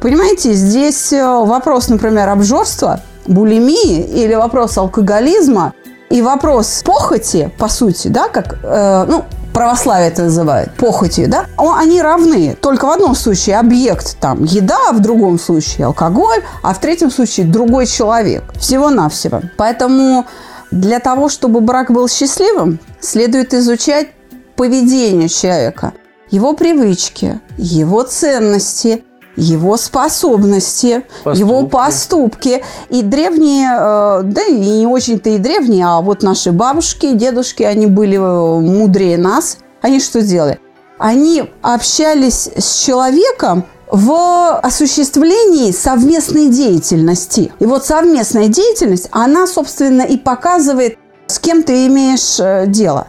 Понимаете, 0.00 0.54
здесь 0.54 1.12
э, 1.12 1.22
вопрос, 1.24 1.88
например, 1.88 2.28
обжорства, 2.28 3.00
булимии 3.26 4.00
или 4.00 4.34
вопрос 4.34 4.78
алкоголизма 4.78 5.74
и 6.08 6.22
вопрос 6.22 6.82
похоти, 6.84 7.52
по 7.58 7.68
сути, 7.68 8.08
да, 8.08 8.28
как, 8.28 8.58
э, 8.62 9.04
ну, 9.06 9.24
православие 9.60 10.08
это 10.08 10.22
называют, 10.22 10.72
похотью, 10.72 11.28
да, 11.28 11.44
они 11.58 12.00
равны. 12.00 12.56
Только 12.58 12.86
в 12.86 12.90
одном 12.90 13.14
случае 13.14 13.58
объект 13.58 14.16
там 14.18 14.44
еда, 14.44 14.78
а 14.88 14.92
в 14.94 15.00
другом 15.00 15.38
случае 15.38 15.84
алкоголь, 15.84 16.42
а 16.62 16.72
в 16.72 16.80
третьем 16.80 17.10
случае 17.10 17.44
другой 17.44 17.84
человек. 17.84 18.42
Всего-навсего. 18.58 19.42
Поэтому 19.58 20.24
для 20.70 20.98
того, 20.98 21.28
чтобы 21.28 21.60
брак 21.60 21.90
был 21.90 22.08
счастливым, 22.08 22.78
следует 23.00 23.52
изучать 23.52 24.08
поведение 24.56 25.28
человека, 25.28 25.92
его 26.30 26.54
привычки, 26.54 27.38
его 27.58 28.02
ценности– 28.02 29.04
его 29.40 29.76
способности, 29.76 31.04
поступки. 31.24 31.38
его 31.38 31.66
поступки. 31.66 32.64
И 32.90 33.02
древние, 33.02 33.70
э, 33.72 34.22
да 34.24 34.42
и 34.42 34.54
не 34.54 34.86
очень-то 34.86 35.30
и 35.30 35.38
древние, 35.38 35.86
а 35.86 36.00
вот 36.00 36.22
наши 36.22 36.52
бабушки, 36.52 37.12
дедушки, 37.12 37.62
они 37.62 37.86
были 37.86 38.16
э, 38.16 38.60
мудрее 38.60 39.18
нас. 39.18 39.58
Они 39.80 40.00
что 40.00 40.22
делали? 40.22 40.60
Они 40.98 41.44
общались 41.62 42.50
с 42.54 42.84
человеком 42.84 43.64
в 43.90 44.58
осуществлении 44.58 45.72
совместной 45.72 46.48
деятельности. 46.48 47.50
И 47.58 47.64
вот 47.64 47.84
совместная 47.86 48.48
деятельность, 48.48 49.08
она, 49.10 49.46
собственно, 49.46 50.02
и 50.02 50.18
показывает, 50.18 50.98
с 51.26 51.38
кем 51.38 51.62
ты 51.62 51.86
имеешь 51.86 52.38
э, 52.38 52.66
дело. 52.66 53.08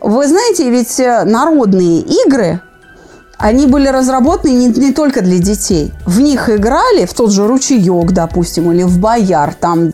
Вы 0.00 0.26
знаете, 0.26 0.70
ведь 0.70 0.98
народные 0.98 2.00
игры, 2.00 2.62
они 3.40 3.66
были 3.66 3.88
разработаны 3.88 4.52
не, 4.52 4.66
не 4.66 4.92
только 4.92 5.22
для 5.22 5.38
детей. 5.38 5.92
В 6.04 6.20
них 6.20 6.50
играли, 6.50 7.06
в 7.06 7.14
тот 7.14 7.32
же 7.32 7.46
ручеек, 7.46 8.12
допустим, 8.12 8.70
или 8.70 8.82
в 8.82 8.98
бояр, 8.98 9.54
там. 9.54 9.92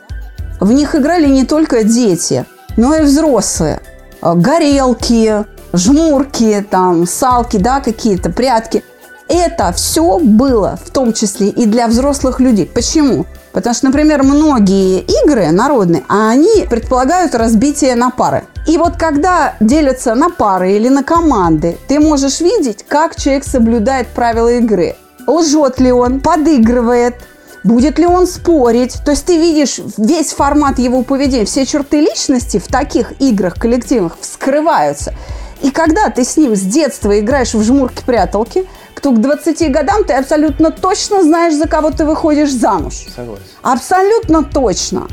В 0.58 0.72
них 0.72 0.94
играли 0.96 1.28
не 1.28 1.44
только 1.44 1.84
дети, 1.84 2.44
но 2.76 2.96
и 2.96 3.02
взрослые. 3.02 3.80
Э, 4.20 4.34
горелки, 4.34 5.44
жмурки, 5.72 6.66
там, 6.68 7.06
салки, 7.06 7.56
да, 7.56 7.80
какие-то, 7.80 8.30
прятки. 8.30 8.82
Это 9.28 9.72
все 9.72 10.18
было 10.18 10.78
в 10.84 10.90
том 10.90 11.12
числе 11.12 11.48
и 11.48 11.66
для 11.66 11.86
взрослых 11.86 12.40
людей. 12.40 12.66
Почему? 12.66 13.26
Потому 13.52 13.74
что, 13.74 13.86
например, 13.86 14.24
многие 14.24 15.00
игры 15.00 15.50
народные, 15.52 16.02
они 16.08 16.66
предполагают 16.68 17.34
разбитие 17.34 17.94
на 17.94 18.10
пары. 18.10 18.44
И 18.66 18.78
вот 18.78 18.96
когда 18.96 19.54
делятся 19.60 20.14
на 20.14 20.28
пары 20.28 20.72
или 20.72 20.88
на 20.88 21.04
команды, 21.04 21.78
ты 21.88 22.00
можешь 22.00 22.40
видеть, 22.40 22.84
как 22.86 23.16
человек 23.16 23.44
соблюдает 23.44 24.08
правила 24.08 24.52
игры. 24.52 24.96
Лжет 25.26 25.80
ли 25.80 25.92
он, 25.92 26.20
подыгрывает, 26.20 27.14
будет 27.62 27.98
ли 27.98 28.06
он 28.06 28.26
спорить. 28.26 28.98
То 29.04 29.12
есть 29.12 29.24
ты 29.24 29.36
видишь 29.36 29.80
весь 29.96 30.32
формат 30.32 30.78
его 30.78 31.02
поведения, 31.02 31.44
все 31.44 31.64
черты 31.64 32.00
личности 32.00 32.58
в 32.58 32.66
таких 32.66 33.20
играх 33.20 33.54
коллективных 33.54 34.16
вскрываются. 34.20 35.14
И 35.62 35.70
когда 35.70 36.10
ты 36.10 36.24
с 36.24 36.36
ним 36.36 36.54
с 36.54 36.60
детства 36.60 37.18
играешь 37.18 37.54
в 37.54 37.62
жмурки-пряталки, 37.62 38.68
то 39.00 39.12
к 39.12 39.20
20 39.20 39.70
годам 39.70 40.04
ты 40.04 40.14
абсолютно 40.14 40.72
точно 40.72 41.22
знаешь, 41.22 41.54
за 41.54 41.68
кого 41.68 41.92
ты 41.92 42.04
выходишь 42.04 42.50
замуж. 42.50 43.06
Согласен. 43.14 43.42
Абсолютно 43.62 44.42
точно. 44.42 45.06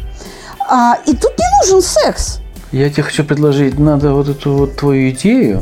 А, 0.68 0.98
и 1.06 1.16
тут 1.16 1.38
не 1.38 1.46
нужен 1.62 1.82
секс. 1.82 2.40
Я 2.74 2.90
тебе 2.90 3.04
хочу 3.04 3.24
предложить, 3.24 3.78
надо 3.78 4.14
вот 4.14 4.28
эту 4.28 4.54
вот 4.54 4.76
твою 4.78 5.12
идею, 5.12 5.62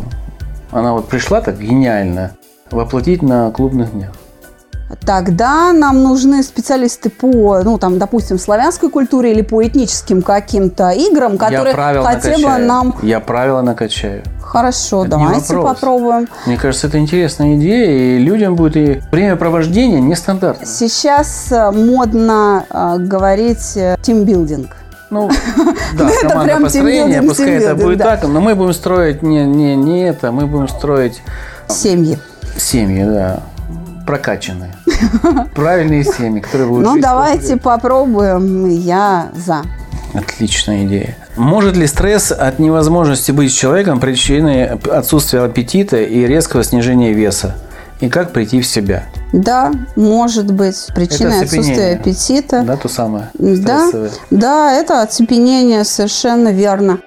она 0.71 0.93
вот 0.93 1.09
пришла 1.09 1.41
так 1.41 1.59
гениально, 1.59 2.31
воплотить 2.71 3.21
на 3.21 3.51
клубных 3.51 3.91
днях. 3.91 4.11
Тогда 5.05 5.73
нам 5.73 6.03
нужны 6.03 6.41
специалисты 6.41 7.09
по, 7.09 7.61
ну, 7.63 7.77
там, 7.77 7.99
допустим, 7.99 8.39
славянской 8.39 8.89
культуре 8.89 9.33
или 9.33 9.41
по 9.41 9.61
этническим 9.61 10.21
каким-то 10.21 10.91
играм, 10.91 11.37
которые 11.37 11.75
хотя 12.01 12.37
бы 12.37 12.57
нам... 12.63 12.95
Я 13.01 13.19
правила 13.19 13.61
накачаю. 13.61 14.23
Хорошо, 14.41 15.01
Это 15.01 15.11
давайте 15.11 15.53
попробуем. 15.55 16.29
Мне 16.45 16.55
кажется, 16.55 16.87
это 16.87 16.97
интересная 16.97 17.57
идея, 17.57 17.91
и 17.91 18.19
людям 18.19 18.55
будет 18.55 18.77
и 18.77 19.01
времяпровождение 19.11 19.99
нестандартное. 19.99 20.65
Сейчас 20.65 21.51
модно 21.73 22.65
э, 22.69 22.97
говорить 22.99 23.77
тимбилдинг. 24.01 24.77
Ну, 25.11 25.29
да, 25.93 26.09
это 26.09 26.39
прям 26.39 26.63
построения, 26.63 27.21
пускай 27.21 27.51
это 27.57 27.75
будет 27.75 27.99
так, 27.99 28.23
но 28.23 28.39
мы 28.39 28.55
будем 28.55 28.73
строить 28.73 29.21
не, 29.21 29.45
не, 29.45 29.75
не 29.75 30.03
это, 30.07 30.31
мы 30.31 30.47
будем 30.47 30.69
строить... 30.69 31.21
Семьи. 31.67 32.17
Семьи, 32.57 33.03
да. 33.03 33.43
Прокачанные. 34.07 34.73
Правильные 35.55 36.05
семьи, 36.05 36.39
которые 36.39 36.67
будут 36.67 36.85
Ну, 36.85 36.99
давайте 36.99 37.57
попробуем. 37.57 38.69
Я 38.69 39.29
за. 39.35 39.63
Отличная 40.13 40.85
идея. 40.85 41.17
Может 41.35 41.75
ли 41.75 41.87
стресс 41.87 42.31
от 42.31 42.59
невозможности 42.59 43.31
быть 43.31 43.55
человеком 43.55 43.99
причиной 43.99 44.65
отсутствия 44.65 45.41
аппетита 45.41 46.01
и 46.01 46.25
резкого 46.25 46.63
снижения 46.63 47.13
веса? 47.13 47.57
И 47.99 48.09
как 48.09 48.31
прийти 48.31 48.61
в 48.61 48.67
себя? 48.67 49.05
Да, 49.33 49.71
может 49.95 50.51
быть 50.51 50.87
причиной 50.93 51.41
отсутствия 51.43 51.93
аппетита. 51.93 52.63
Да, 52.63 52.75
то 52.75 52.89
самое. 52.89 53.29
Да, 53.33 53.89
да, 54.29 54.73
это 54.73 55.01
оцепенение, 55.01 55.83
совершенно 55.83 56.49
верно. 56.49 56.99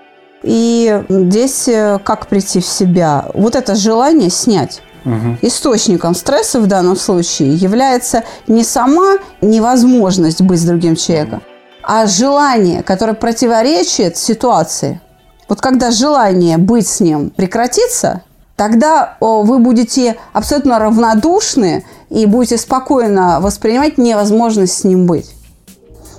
И 0.43 1.03
здесь 1.09 1.69
э, 1.69 1.99
как 2.05 2.27
прийти 2.27 2.61
в 2.61 2.67
себя? 2.67 3.27
Вот 3.33 3.57
это 3.57 3.75
желание 3.75 4.29
снять. 4.29 4.83
Угу. 5.05 5.39
Источником 5.43 6.15
стресса 6.15 6.61
в 6.61 6.67
данном 6.67 6.97
случае 6.97 7.55
является 7.55 8.25
не 8.47 8.63
сама 8.63 9.17
невозможность 9.41 10.43
быть 10.43 10.61
с 10.61 10.65
другим 10.65 10.97
человеком, 10.97 11.43
а 11.83 12.07
желание, 12.07 12.83
которое 12.83 13.15
противоречит 13.15 14.17
ситуации. 14.17 15.01
Вот 15.49 15.61
когда 15.61 15.91
желание 15.91 16.59
быть 16.59 16.89
с 16.89 17.01
ним 17.01 17.31
прекратится, 17.31 18.23
тогда 18.57 19.17
вы 19.21 19.59
будете 19.59 20.17
абсолютно 20.33 20.79
равнодушны 20.79 21.85
и 22.15 22.27
будете 22.27 22.57
спокойно 22.57 23.41
воспринимать 23.41 23.99
невозможность 23.99 24.79
с 24.79 24.85
ним 24.85 25.07
быть. 25.07 25.31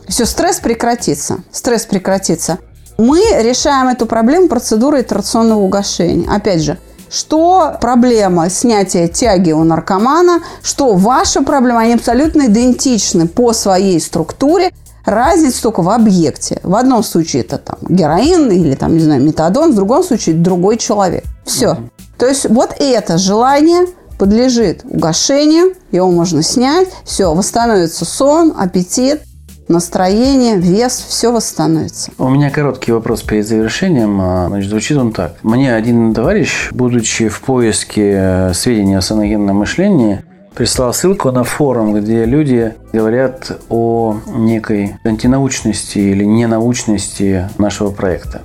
Все, 0.07 0.25
стресс 0.25 0.59
прекратится. 0.59 1.39
Стресс 1.51 1.85
прекратится. 1.85 2.59
Мы 2.97 3.21
решаем 3.39 3.87
эту 3.87 4.05
проблему 4.05 4.47
процедурой 4.47 5.03
традиционного 5.03 5.59
угошения. 5.59 6.29
Опять 6.29 6.61
же, 6.61 6.77
что 7.09 7.75
проблема 7.81 8.49
снятия 8.49 9.07
тяги 9.07 9.51
у 9.51 9.63
наркомана, 9.63 10.41
что 10.61 10.93
ваша 10.93 11.41
проблема, 11.41 11.81
они 11.81 11.93
абсолютно 11.93 12.47
идентичны 12.47 13.27
по 13.27 13.53
своей 13.53 13.99
структуре, 13.99 14.71
Разница 15.05 15.61
только 15.61 15.83
в 15.83 15.89
объекте. 15.89 16.59
В 16.63 16.73
одном 16.75 17.03
случае 17.03 17.43
это 17.43 17.59
там 17.59 17.77
героин 17.87 18.49
или 18.51 18.73
там, 18.73 18.95
не 18.95 19.03
знаю, 19.03 19.21
метадон, 19.21 19.71
в 19.71 19.75
другом 19.75 20.03
случае 20.03 20.35
другой 20.35 20.77
человек. 20.77 21.23
Все. 21.45 21.73
Mm-hmm. 21.73 21.89
То 22.17 22.25
есть 22.25 22.49
вот 22.49 22.71
это 22.79 23.19
желание 23.19 23.85
подлежит 24.17 24.83
угошению, 24.85 25.73
его 25.91 26.09
можно 26.11 26.41
снять, 26.41 26.89
все, 27.03 27.33
восстановится 27.33 28.05
сон, 28.05 28.53
аппетит, 28.57 29.21
настроение, 29.67 30.57
вес, 30.57 31.03
все 31.07 31.31
восстановится. 31.31 32.11
У 32.17 32.29
меня 32.29 32.49
короткий 32.49 32.91
вопрос 32.91 33.23
перед 33.23 33.47
завершением. 33.47 34.19
А, 34.21 34.47
значит, 34.47 34.69
звучит 34.69 34.97
он 34.97 35.11
так. 35.11 35.35
Мне 35.43 35.73
один 35.73 36.13
товарищ, 36.13 36.69
будучи 36.71 37.27
в 37.27 37.41
поиске 37.41 38.13
э, 38.15 38.53
сведений 38.53 38.95
о 38.95 39.01
саногенном 39.01 39.57
мышлении, 39.57 40.23
прислал 40.55 40.93
ссылку 40.93 41.31
на 41.31 41.43
форум, 41.43 41.93
где 41.93 42.25
люди 42.25 42.73
говорят 42.93 43.59
о 43.69 44.19
некой 44.27 44.97
антинаучности 45.03 45.99
или 45.99 46.23
ненаучности 46.23 47.49
нашего 47.57 47.91
проекта. 47.91 48.41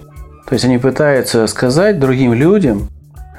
То 0.47 0.55
есть 0.55 0.65
они 0.65 0.79
пытаются 0.79 1.47
сказать 1.47 2.01
другим 2.01 2.35
людям, 2.35 2.89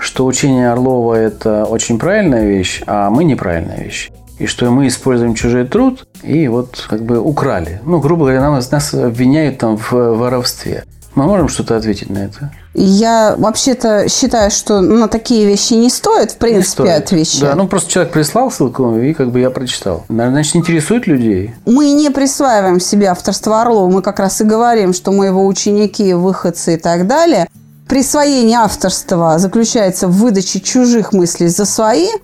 что 0.02 0.26
учение 0.26 0.72
Орлова– 0.72 1.14
это 1.16 1.66
очень 1.66 2.00
правильная 2.00 2.46
вещь, 2.46 2.82
а 2.88 3.10
мы 3.10 3.24
неправильная 3.24 3.78
вещь 3.78 4.10
и 4.40 4.48
что 4.48 4.72
мы 4.72 4.88
используем 4.88 5.36
чужой 5.36 5.68
труд 5.68 6.08
и 6.24 6.48
вот 6.48 6.88
как 6.90 7.04
бы 7.04 7.20
украли. 7.20 7.80
Ну, 7.86 8.00
грубо 8.00 8.24
говоря, 8.24 8.42
нас, 8.50 8.72
нас 8.72 8.92
обвиняют 8.92 9.60
там 9.60 9.78
в 9.78 9.92
воровстве. 9.92 10.84
Мы 11.14 11.26
можем 11.26 11.50
что-то 11.50 11.76
ответить 11.76 12.10
на 12.10 12.20
это? 12.20 12.52
Я 12.74 13.36
вообще-то 13.38 14.08
считаю, 14.08 14.50
что 14.50 14.80
на 14.80 15.10
такие 15.10 15.46
вещи 15.46 15.74
не 15.74 15.90
стоит, 15.90 16.32
в 16.32 16.38
принципе, 16.38 16.84
стоит. 16.86 17.04
отвечать. 17.04 17.42
Да, 17.42 17.56
ну 17.56 17.68
просто 17.68 17.92
человек 17.92 18.14
прислал 18.14 18.50
ссылку, 18.50 18.98
и 18.98 19.14
как 19.14 19.30
бы 19.30 19.42
я 19.42 19.50
прочитал. 19.50 20.06
Значит, 20.08 20.56
интересует 20.56 21.06
людей. 21.06 21.54
Мы 21.66 21.92
не 21.92 22.10
присваиваем 22.10 22.80
себе 22.80 23.08
авторство 23.08 23.62
Орлова. 23.62 23.92
Мы 23.92 24.02
как 24.02 24.20
раз 24.20 24.40
и 24.40 24.46
говорим, 24.46 24.94
что 24.94 25.12
мы 25.12 25.26
его 25.28 25.46
ученики, 25.46 26.14
выходцы 26.14 26.76
и 26.76 26.78
так 26.78 27.08
далее. 27.08 27.48
Присвоение 27.92 28.58
авторства 28.58 29.38
заключается 29.38 30.08
в 30.08 30.14
выдаче 30.14 30.60
чужих 30.62 31.14
мыслей 31.14 31.50
за 31.50 31.66
свои– 31.66 32.08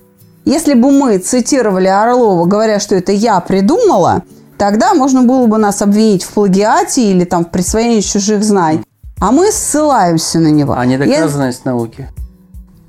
если 0.48 0.72
бы 0.72 0.90
мы 0.90 1.18
цитировали 1.18 1.88
Орлова, 1.88 2.46
говоря, 2.46 2.80
что 2.80 2.94
это 2.94 3.12
я 3.12 3.38
придумала, 3.40 4.22
тогда 4.56 4.94
можно 4.94 5.22
было 5.22 5.46
бы 5.46 5.58
нас 5.58 5.82
обвинить 5.82 6.22
в 6.22 6.30
плагиате 6.30 7.02
или 7.02 7.24
там 7.26 7.44
в 7.44 7.50
присвоении 7.50 8.00
чужих 8.00 8.42
знаний. 8.42 8.82
А 9.20 9.30
мы 9.30 9.52
ссылаемся 9.52 10.38
на 10.38 10.48
него. 10.48 10.72
А 10.72 10.86
не 10.86 10.96
доказанность 10.96 11.60
Я... 11.66 11.72
науки? 11.72 12.08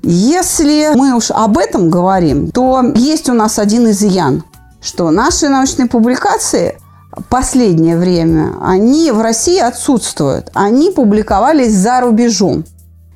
Если 0.02 0.94
мы 0.94 1.14
уж 1.14 1.30
об 1.30 1.58
этом 1.58 1.90
говорим, 1.90 2.50
то 2.50 2.80
есть 2.94 3.28
у 3.28 3.34
нас 3.34 3.58
один 3.58 3.90
изъян, 3.90 4.42
что 4.80 5.10
наши 5.10 5.50
научные 5.50 5.86
публикации 5.86 6.79
последнее 7.28 7.96
время, 7.96 8.54
они 8.62 9.10
в 9.10 9.20
России 9.20 9.58
отсутствуют. 9.58 10.50
Они 10.54 10.90
публиковались 10.90 11.74
за 11.74 12.00
рубежом. 12.00 12.64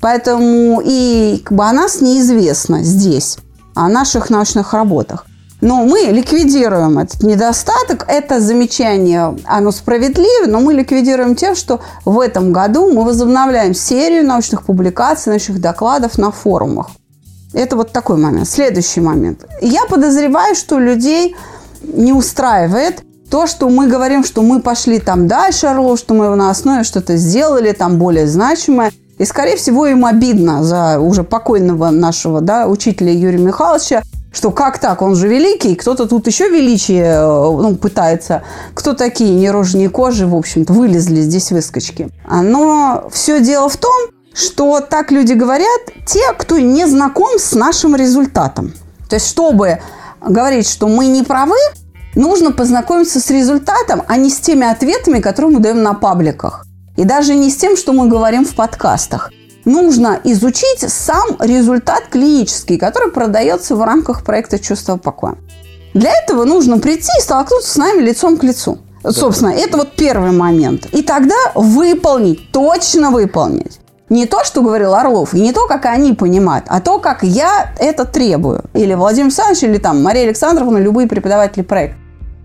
Поэтому 0.00 0.82
и 0.84 1.40
как 1.44 1.56
бы 1.56 1.64
о 1.64 1.72
нас 1.72 2.00
неизвестно 2.00 2.82
здесь 2.82 3.38
о 3.74 3.88
наших 3.88 4.30
научных 4.30 4.72
работах. 4.72 5.26
Но 5.60 5.84
мы 5.84 6.00
ликвидируем 6.00 6.98
этот 6.98 7.22
недостаток. 7.22 8.04
Это 8.06 8.40
замечание, 8.40 9.36
оно 9.44 9.72
справедливо, 9.72 10.46
но 10.46 10.60
мы 10.60 10.74
ликвидируем 10.74 11.34
тем, 11.36 11.54
что 11.54 11.80
в 12.04 12.20
этом 12.20 12.52
году 12.52 12.92
мы 12.92 13.04
возобновляем 13.04 13.74
серию 13.74 14.26
научных 14.26 14.64
публикаций, 14.64 15.30
научных 15.30 15.60
докладов 15.60 16.18
на 16.18 16.30
форумах. 16.30 16.90
Это 17.54 17.76
вот 17.76 17.92
такой 17.92 18.16
момент. 18.16 18.48
Следующий 18.48 19.00
момент. 19.00 19.46
Я 19.62 19.86
подозреваю, 19.86 20.54
что 20.54 20.78
людей 20.78 21.34
не 21.82 22.12
устраивает 22.12 23.02
то, 23.34 23.48
что 23.48 23.68
мы 23.68 23.88
говорим, 23.88 24.22
что 24.22 24.42
мы 24.42 24.60
пошли 24.60 25.00
там 25.00 25.26
дальше, 25.26 25.66
Орлов, 25.66 25.98
что 25.98 26.14
мы 26.14 26.36
на 26.36 26.50
основе 26.50 26.84
что-то 26.84 27.16
сделали, 27.16 27.72
там 27.72 27.98
более 27.98 28.28
значимое– 28.28 28.92
и, 29.18 29.24
скорее 29.24 29.56
всего, 29.56 29.86
им 29.86 30.04
обидно 30.06 30.62
за 30.62 31.00
уже 31.00 31.24
покойного 31.24 31.90
нашего 31.90 32.40
да, 32.40 32.66
учителя 32.66 33.12
Юрия 33.12 33.38
Михайловича, 33.38 34.02
что 34.32 34.50
как 34.52 34.78
так, 34.78 35.02
он 35.02 35.16
же 35.16 35.26
великий, 35.26 35.74
кто-то 35.74 36.06
тут 36.06 36.28
еще 36.28 36.48
величие 36.48 37.04
э, 37.04 37.24
ну, 37.24 37.76
пытается. 37.76 38.42
Кто 38.72 38.94
такие 38.94 39.34
нерожные 39.34 39.88
кожи, 39.88 40.26
в 40.26 40.34
общем-то, 40.34 40.72
вылезли 40.72 41.20
здесь 41.20 41.50
выскочки. 41.50 42.10
Но 42.28 43.08
все 43.12 43.40
дело 43.40 43.68
в 43.68 43.76
том, 43.76 43.94
что 44.32 44.80
так 44.80 45.10
люди 45.10 45.32
говорят 45.32 45.80
те, 46.06 46.32
кто 46.38 46.58
не 46.58 46.86
знаком 46.86 47.38
с 47.38 47.52
нашим 47.52 47.96
результатом. 47.96 48.72
То 49.08 49.16
есть, 49.16 49.28
чтобы 49.28 49.80
говорить, 50.20 50.68
что 50.68 50.88
мы 50.88 51.06
не 51.06 51.22
правы, 51.22 51.56
нужно 52.14 52.52
познакомиться 52.52 53.20
с 53.20 53.30
результатом, 53.30 54.02
а 54.06 54.16
не 54.16 54.30
с 54.30 54.40
теми 54.40 54.66
ответами, 54.70 55.20
которые 55.20 55.52
мы 55.52 55.60
даем 55.60 55.82
на 55.82 55.94
пабликах. 55.94 56.66
И 56.96 57.04
даже 57.04 57.34
не 57.34 57.50
с 57.50 57.56
тем, 57.56 57.76
что 57.76 57.92
мы 57.92 58.08
говорим 58.08 58.44
в 58.44 58.54
подкастах. 58.54 59.30
Нужно 59.64 60.20
изучить 60.24 60.84
сам 60.88 61.36
результат 61.40 62.04
клинический, 62.10 62.76
который 62.76 63.10
продается 63.10 63.74
в 63.76 63.82
рамках 63.82 64.22
проекта 64.22 64.58
«Чувство 64.58 64.96
покоя». 64.96 65.36
Для 65.94 66.10
этого 66.12 66.44
нужно 66.44 66.78
прийти 66.78 67.10
и 67.18 67.22
столкнуться 67.22 67.72
с 67.72 67.76
нами 67.76 68.02
лицом 68.02 68.36
к 68.36 68.42
лицу. 68.42 68.78
Да. 69.02 69.12
Собственно, 69.12 69.50
это 69.50 69.76
вот 69.76 69.92
первый 69.96 70.32
момент. 70.32 70.86
И 70.92 71.02
тогда 71.02 71.36
выполнить, 71.54 72.50
точно 72.52 73.10
выполнить. 73.10 73.80
Не 74.08 74.26
то, 74.26 74.44
что 74.44 74.60
говорил 74.60 74.94
Орлов, 74.94 75.34
и 75.34 75.40
не 75.40 75.52
то, 75.52 75.66
как 75.66 75.86
они 75.86 76.12
понимают, 76.12 76.66
а 76.68 76.80
то, 76.80 76.98
как 76.98 77.22
я 77.22 77.72
это 77.78 78.04
требую. 78.04 78.64
Или 78.74 78.94
Владимир 78.94 79.26
Александрович, 79.26 79.62
или 79.62 79.78
там 79.78 80.02
Мария 80.02 80.24
Александровна, 80.24 80.78
любые 80.78 81.08
преподаватели 81.08 81.62
проекта. 81.62 81.96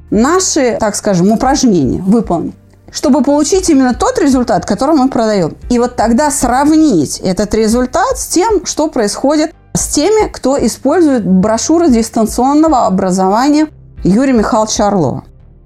Наши, 0.09 0.77
так 0.79 0.95
скажем, 0.95 1.31
упражнения 1.31 2.01
выполнить 2.01 2.55
чтобы 2.91 3.21
получить 3.21 3.69
именно 3.69 3.93
тот 3.93 4.17
результат, 4.19 4.65
который 4.65 4.95
мы 4.95 5.09
продаем. 5.09 5.55
И 5.69 5.77
вот 5.77 5.95
тогда 5.95 6.31
сравнить 6.31 7.19
этот 7.19 7.53
результат 7.53 8.17
с 8.17 8.27
тем, 8.27 8.65
что 8.65 8.87
происходит 8.87 9.53
с 9.73 9.87
теми, 9.89 10.27
кто 10.29 10.57
использует 10.65 11.25
брошюры 11.25 11.89
дистанционного 11.89 12.87
образования 12.87 13.67
Юрия 14.03 14.33
Михайловича 14.33 14.87
Орлова. 14.87 15.23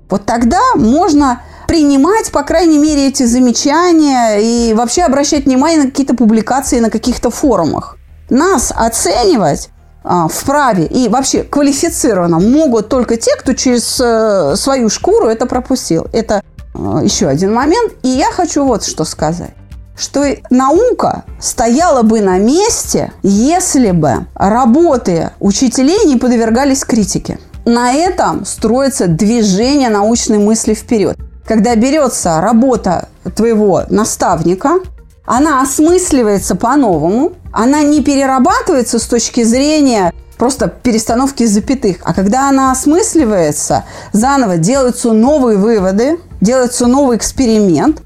Вот 0.10 0.26
тогда 0.26 0.60
можно 0.76 1.42
принимать, 1.68 2.32
по 2.32 2.44
крайней 2.44 2.78
мере, 2.78 3.08
эти 3.08 3.24
замечания 3.24 4.38
и 4.40 4.74
вообще 4.74 5.04
обращать 5.04 5.46
внимание 5.46 5.84
на 5.84 5.90
какие-то 5.90 6.16
публикации 6.16 6.80
на 6.80 6.90
каких-то 6.90 7.30
форумах. 7.32 7.98
Нас 8.30 8.72
оценивать 8.76 9.70
вправе 10.04 10.86
и 10.86 11.10
вообще 11.10 11.44
квалифицированно 11.44 12.39
могут 12.39 12.89
только 12.89 13.18
те, 13.18 13.36
кто 13.36 13.54
через 13.54 14.00
э, 14.00 14.56
свою 14.56 14.89
шкуру 14.89 15.28
это 15.28 15.46
пропустил. 15.46 16.08
Это 16.12 16.42
Э, 16.74 17.02
еще 17.04 17.28
один 17.28 17.54
момент. 17.54 17.94
И 18.04 18.10
я 18.10 18.32
хочу 18.32 18.66
вот 18.66 18.84
что 18.84 19.04
сказать 19.06 19.52
что 19.96 20.26
наука 20.50 21.24
стояла 21.39 22.02
бы 22.02 22.20
на 22.20 22.39
месте, 22.39 23.13
если 23.22 23.92
бы 23.92 24.26
работы 24.34 25.30
учителей 25.39 26.06
не 26.06 26.18
подвергались 26.18 26.84
критике. 26.84 27.38
На 27.66 27.94
этом 27.94 28.44
строится 28.44 29.06
движение 29.06 29.89
научной 29.89 30.39
мысли 30.39 30.74
вперед. 30.74 31.16
Когда 31.46 31.76
берется 31.76 32.42
работа 32.42 33.08
твоего 33.36 33.84
наставника, 33.92 34.80
она 35.26 35.62
осмысливается 35.62 36.56
по-новому, 36.56 37.34
она 37.52 37.82
не 37.84 38.02
перерабатывается 38.02 39.00
с 39.00 39.06
точки 39.06 39.44
зрения 39.44 40.12
просто 40.38 40.68
перестановки 40.68 41.46
запятых. 41.46 41.98
А 42.04 42.14
когда 42.14 42.50
она 42.50 42.72
осмысливается, 42.72 43.86
заново 44.12 44.58
делаются 44.58 45.14
новые 45.14 45.58
выводы, 45.58 46.20
делается 46.42 46.88
новый 46.88 47.18
эксперимент, 47.18 48.02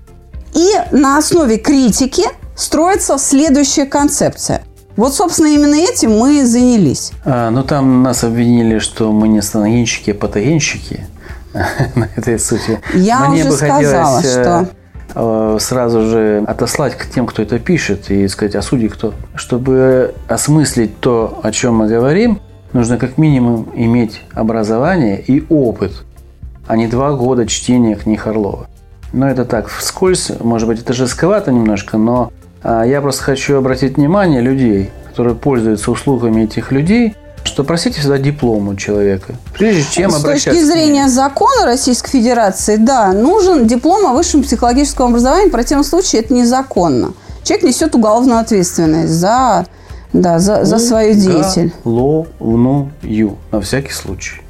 и 0.54 0.70
на 0.92 1.18
основе 1.18 1.58
критики 1.58 2.26
строится 2.56 3.18
следующая 3.18 3.86
концепция. 3.86 4.64
Вот, 4.96 5.14
собственно, 5.14 5.48
именно 5.48 5.76
этим 5.76 6.18
мы 6.18 6.40
и 6.40 6.44
занялись. 6.44 7.12
А, 7.24 7.52
ну, 7.52 7.64
там 7.64 8.02
нас 8.02 8.24
обвинили, 8.24 8.80
что 8.80 9.12
мы 9.12 9.28
не 9.28 9.42
станогенщики, 9.44 10.12
а 10.12 10.14
патогенщики 10.16 11.06
на 11.96 12.10
этой 12.16 12.40
сути. 12.40 12.80
Я 12.94 13.30
уже 13.30 13.52
сказала, 13.52 14.20
э, 14.20 14.24
что 14.24 14.70
сразу 15.60 16.02
же 16.04 16.44
отослать 16.46 16.96
к 16.96 17.10
тем, 17.10 17.26
кто 17.26 17.42
это 17.42 17.60
пишет, 17.60 18.12
и 18.12 18.28
сказать, 18.28 18.56
а 18.56 18.62
судьи 18.62 18.88
кто. 18.88 19.14
Чтобы 19.36 20.14
осмыслить 20.28 21.00
то, 21.00 21.40
о 21.44 21.52
чем 21.52 21.76
мы 21.76 21.88
говорим, 21.88 22.40
нужно 22.74 22.98
как 22.98 23.18
минимум 23.18 23.68
иметь 23.76 24.22
образование 24.34 25.20
и 25.20 25.46
опыт 25.50 26.04
а 26.68 26.76
не 26.76 26.88
два 26.88 27.14
года 27.14 27.48
чтения 27.48 27.96
книг 27.96 28.28
Орлова. 28.28 28.68
Но 29.14 29.30
это 29.30 29.46
так, 29.46 29.70
вскользь, 29.70 30.32
может 30.42 30.68
быть, 30.68 30.82
это 30.82 30.94
жестковато 30.94 31.52
немножко, 31.52 31.98
но 31.98 32.32
а, 32.62 32.84
я 32.84 33.02
просто 33.02 33.24
хочу 33.24 33.58
обратить 33.58 33.96
внимание 33.96 34.42
людей, 34.42 34.92
которые 35.10 35.36
пользуются 35.36 35.92
услугами 35.92 36.42
этих 36.42 36.72
людей, 36.72 37.16
что 37.58 37.64
просите 37.64 38.00
всегда 38.02 38.20
диплом 38.20 38.68
у 38.68 38.76
человека, 38.76 39.34
прежде 39.58 39.84
чем 39.90 40.12
С 40.12 40.18
обращаться. 40.18 40.52
С 40.52 40.54
точки 40.54 40.64
зрения 40.64 41.08
закона 41.08 41.66
Российской 41.66 42.12
Федерации, 42.12 42.76
да, 42.76 43.14
нужен 43.14 43.66
диплом 43.66 44.06
о 44.06 44.14
высшем 44.14 44.44
психологическом 44.44 45.08
образовании, 45.08 45.48
в 45.48 45.52
противном 45.52 45.84
случае 45.84 46.22
это 46.22 46.36
незаконно. 46.36 47.14
Человек 47.42 47.66
несет 47.66 47.96
уголовную 47.96 48.38
ответственность 48.38 49.12
за 49.12 49.66
Да, 50.14 50.38
за, 50.38 50.66
за 50.66 50.78
свою 50.78 51.16
деятельность. 51.16 51.74
Головную, 51.84 53.38
на 53.52 53.62
всякий 53.62 53.92
случай. 53.92 54.44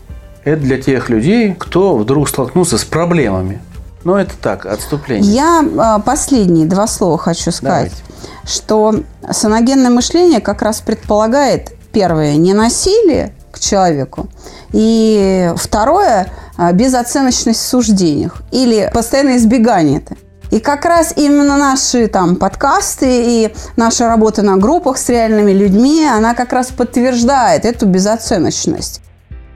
Это 0.44 0.62
для 0.62 0.78
тех 0.78 1.08
людей, 1.08 1.56
кто 1.58 1.96
вдруг 1.96 2.28
столкнулся 2.28 2.78
с 2.78 2.84
проблемами. 2.84 3.62
Но 4.04 4.20
это 4.20 4.34
так, 4.42 4.66
отступление. 4.66 5.32
Я 5.34 5.66
а, 5.78 6.00
последние 6.00 6.66
два 6.66 6.88
слова 6.88 7.18
хочу 7.18 7.52
сказать. 7.52 7.94
Давайте. 7.94 8.44
Что 8.46 8.96
саногенное 9.32 9.92
мышление 9.92 10.42
как 10.42 10.62
раз 10.62 10.82
предполагает, 10.82 11.77
первое, 11.98 12.36
не 12.36 12.54
насилие 12.54 13.34
к 13.52 13.58
человеку, 13.60 14.28
и 14.72 15.52
второе, 15.56 16.28
а, 16.56 16.72
безоценочность 16.72 17.60
в 17.60 17.68
суждениях 17.68 18.44
или 18.52 18.92
постоянное 18.94 19.38
избегание 19.38 19.98
это. 19.98 20.16
И 20.52 20.60
как 20.60 20.86
раз 20.86 21.14
именно 21.16 21.58
наши 21.58 22.08
там 22.08 22.36
подкасты 22.36 23.08
и 23.08 23.56
наша 23.78 24.08
работа 24.08 24.44
на 24.44 24.58
группах 24.58 25.00
с 25.00 25.10
реальными 25.10 25.52
людьми, 25.52 26.06
она 26.06 26.36
как 26.36 26.54
раз 26.54 26.68
подтверждает 26.68 27.66
эту 27.66 27.88
безоценочность. 27.88 29.02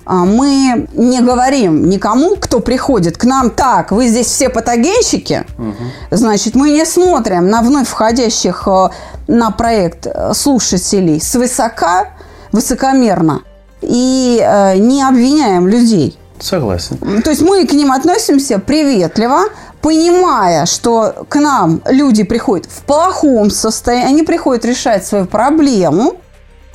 А 0.03 0.25
Мы 0.25 0.87
не 0.93 1.21
говорим 1.21 1.87
никому, 1.89 2.37
кто 2.37 2.59
приходит 2.59 3.17
к 3.17 3.23
нам, 3.23 3.51
так, 3.51 3.91
вы 3.91 4.07
здесь 4.07 4.25
все 4.25 4.49
патогенщики, 4.49 5.45
значит, 6.09 6.55
мы 6.55 6.71
не 6.71 6.85
смотрим 6.85 7.49
на 7.49 7.61
вновь 7.61 7.87
входящих 7.87 8.67
э, 8.67 8.89
на 9.27 9.51
проект 9.51 10.07
слушателей 10.33 11.21
свысока, 11.21 12.07
высокомерно 12.51 13.41
и 13.81 14.39
э, 14.41 14.77
не 14.77 15.03
обвиняем 15.03 15.67
людей. 15.67 16.17
Согласен. 16.39 17.21
То 17.23 17.29
есть 17.29 17.41
мы 17.41 17.65
к 17.65 17.73
ним 17.73 17.91
относимся 17.91 18.57
приветливо, 18.57 19.43
понимая, 19.81 20.65
что 20.65 21.25
к 21.29 21.35
нам 21.35 21.81
люди 21.87 22.23
приходят 22.23 22.65
в 22.65 22.81
плохом 22.83 23.51
состоянии, 23.51 24.07
они 24.07 24.23
приходят 24.23 24.65
решать 24.65 25.05
свою 25.05 25.25
проблему, 25.25 26.15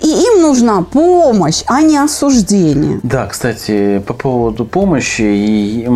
и 0.01 0.09
им 0.09 0.43
нужна 0.43 0.83
помощь, 0.83 1.63
а 1.67 1.81
не 1.81 1.97
осуждение. 1.97 3.01
Да, 3.03 3.27
кстати, 3.27 4.03
по 4.07 4.15
поводу 4.15 4.65
помощи, 4.67 5.23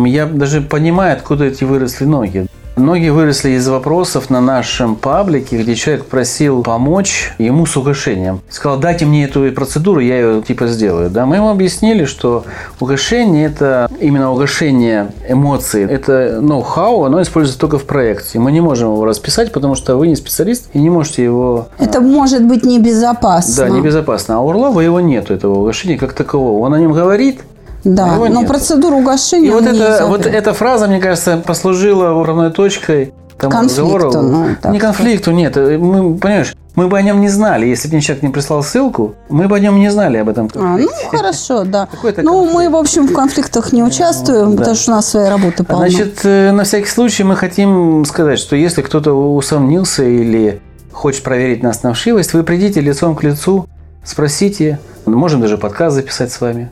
я 0.07 0.25
даже 0.25 0.61
понимаю, 0.61 1.13
откуда 1.13 1.45
эти 1.45 1.63
выросли 1.63 2.05
ноги. 2.05 2.47
Ноги 2.81 3.09
выросли 3.09 3.51
из 3.51 3.67
вопросов 3.67 4.31
на 4.31 4.41
нашем 4.41 4.95
паблике, 4.95 5.61
где 5.61 5.75
человек 5.75 6.05
просил 6.05 6.63
помочь 6.63 7.31
ему 7.37 7.67
с 7.67 7.77
угошением. 7.77 8.41
Сказал, 8.49 8.79
дайте 8.79 9.05
мне 9.05 9.25
эту 9.25 9.51
процедуру, 9.51 9.99
я 9.99 10.19
ее 10.19 10.41
типа 10.41 10.65
сделаю. 10.65 11.11
Да? 11.11 11.27
Мы 11.27 11.35
ему 11.35 11.49
объяснили, 11.49 12.05
что 12.05 12.43
угошение– 12.79 13.45
это 13.47 13.87
именно 13.99 14.31
угошение 14.31 15.11
эмоций. 15.29 15.83
Это 15.83 16.39
ноу-хау, 16.41 17.03
оно 17.03 17.21
используется 17.21 17.59
только 17.59 17.77
в 17.77 17.85
проекте. 17.85 18.39
Мы 18.39 18.51
не 18.51 18.61
можем 18.61 18.93
его 18.93 19.05
расписать, 19.05 19.51
потому 19.51 19.75
что 19.75 19.95
вы 19.95 20.07
не 20.07 20.15
специалист 20.15 20.67
и 20.73 20.79
не 20.79 20.89
можете 20.89 21.23
его... 21.23 21.67
Это 21.77 22.01
может 22.01 22.43
быть 22.43 22.63
небезопасно. 22.63 23.65
Да, 23.65 23.69
небезопасно. 23.69 24.37
А 24.37 24.39
у 24.39 24.49
Орлова 24.49 24.79
его 24.79 24.99
нету, 24.99 25.35
этого 25.35 25.59
угошения 25.59 25.99
как 25.99 26.13
такового. 26.13 26.65
Он 26.65 26.73
о 26.73 26.79
нем 26.79 26.93
говорит, 26.93 27.41
Да, 27.83 28.13
его 28.13 28.27
но 28.27 28.41
нету. 28.41 28.47
процедуру 28.47 28.97
угошения 28.97 29.47
И 29.47 29.51
вот, 29.51 29.65
это, 29.65 30.05
вот 30.07 30.25
эта 30.25 30.53
фраза, 30.53 30.87
мне 30.87 30.99
кажется, 30.99 31.37
послужила 31.37 32.13
уровной 32.13 32.51
точкой 32.51 33.13
тому 33.41 33.51
Конфликту, 33.51 34.05
разговору. 34.05 34.21
ну, 34.21 34.55
так 34.61 34.71
не 34.71 34.79
конфликту, 34.79 35.31
нет. 35.31 35.55
Мы, 35.55 36.15
понимаешь, 36.15 36.53
мы 36.75 36.87
бы 36.87 36.97
о 36.97 37.01
нем 37.01 37.19
не 37.21 37.29
знали. 37.29 37.65
Если 37.65 37.87
бы 37.87 37.95
мне 37.95 38.01
человек 38.01 38.23
не 38.23 38.29
прислал 38.29 38.63
ссылку, 38.63 39.15
мы 39.29 39.47
бы 39.47 39.55
о 39.55 39.59
нем 39.59 39.79
не 39.79 39.89
знали 39.89 40.17
об 40.17 40.29
этом 40.29 40.49
А, 40.55 40.77
ну, 40.77 40.89
хорошо, 41.09 41.63
да. 41.63 41.87
Ну, 42.17 42.45
мы, 42.51 42.69
в 42.69 42.75
общем, 42.75 43.07
в 43.07 43.13
конфликтах 43.13 43.73
не 43.73 43.83
участвуем, 43.83 44.51
да. 44.51 44.57
потому 44.57 44.75
что 44.75 44.91
у 44.91 44.95
нас 44.95 45.09
своей 45.09 45.29
работы 45.29 45.63
полно. 45.63 45.89
Значит, 45.89 46.19
э, 46.23 46.51
на 46.51 46.63
всякий 46.63 46.87
случай 46.87 47.23
мы 47.23 47.35
хотим 47.35 48.05
сказать, 48.05 48.39
что 48.39 48.55
если 48.55 48.81
кто-то 48.81 49.13
усомнился 49.13 50.03
или 50.03 50.61
хочет 50.91 51.23
проверить 51.23 51.63
нас 51.63 51.83
на 51.83 51.93
вшивость, 51.93 52.33
вы 52.33 52.43
придите 52.43 52.79
лицом 52.79 53.15
к 53.15 53.23
лицу, 53.23 53.65
спросите, 54.03 54.79
можем 55.05 55.41
даже 55.41 55.57
подкаст 55.57 55.95
записать 55.95 56.31
с 56.31 56.39
вами. 56.39 56.71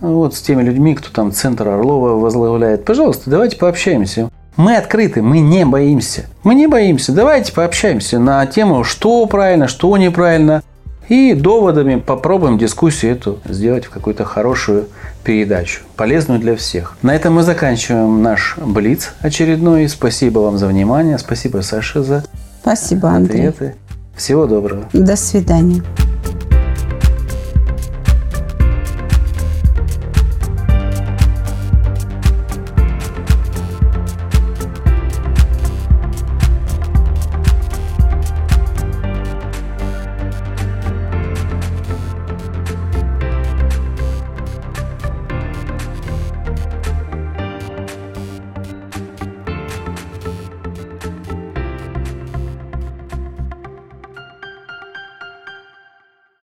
Вот 0.00 0.34
с 0.34 0.40
теми 0.40 0.62
людьми, 0.62 0.94
кто 0.94 1.10
там 1.10 1.32
Центр 1.32 1.68
Орлова 1.68 2.12
возглавляет. 2.18 2.84
Пожалуйста, 2.84 3.30
давайте 3.30 3.56
пообщаемся. 3.56 4.30
Мы 4.56 4.76
открыты, 4.76 5.22
мы 5.22 5.40
не 5.40 5.64
боимся. 5.64 6.26
Мы 6.42 6.54
не 6.54 6.66
боимся. 6.66 7.12
Давайте 7.12 7.52
пообщаемся 7.52 8.18
на 8.18 8.44
тему, 8.46 8.84
что 8.84 9.24
правильно, 9.26 9.68
что 9.68 9.96
неправильно. 9.96 10.62
И 11.08 11.34
доводами 11.34 11.96
попробуем 11.96 12.56
дискуссию 12.56 13.12
эту 13.12 13.40
сделать 13.44 13.84
в 13.84 13.90
какую-то 13.90 14.24
хорошую 14.24 14.86
передачу, 15.24 15.82
полезную 15.96 16.38
для 16.40 16.54
всех. 16.56 16.96
На 17.02 17.14
этом 17.14 17.34
мы 17.34 17.42
заканчиваем 17.42 18.22
наш 18.22 18.56
Блиц 18.58 19.12
очередной. 19.20 19.88
Спасибо 19.88 20.38
вам 20.38 20.56
за 20.56 20.68
внимание. 20.68 21.18
Спасибо, 21.18 21.62
Саша, 21.62 22.02
за 22.02 22.24
Спасибо, 22.62 23.10
Андрей. 23.10 23.48
ответы. 23.48 23.74
Всего 24.16 24.46
доброго. 24.46 24.84
До 24.92 25.16
свидания. 25.16 25.82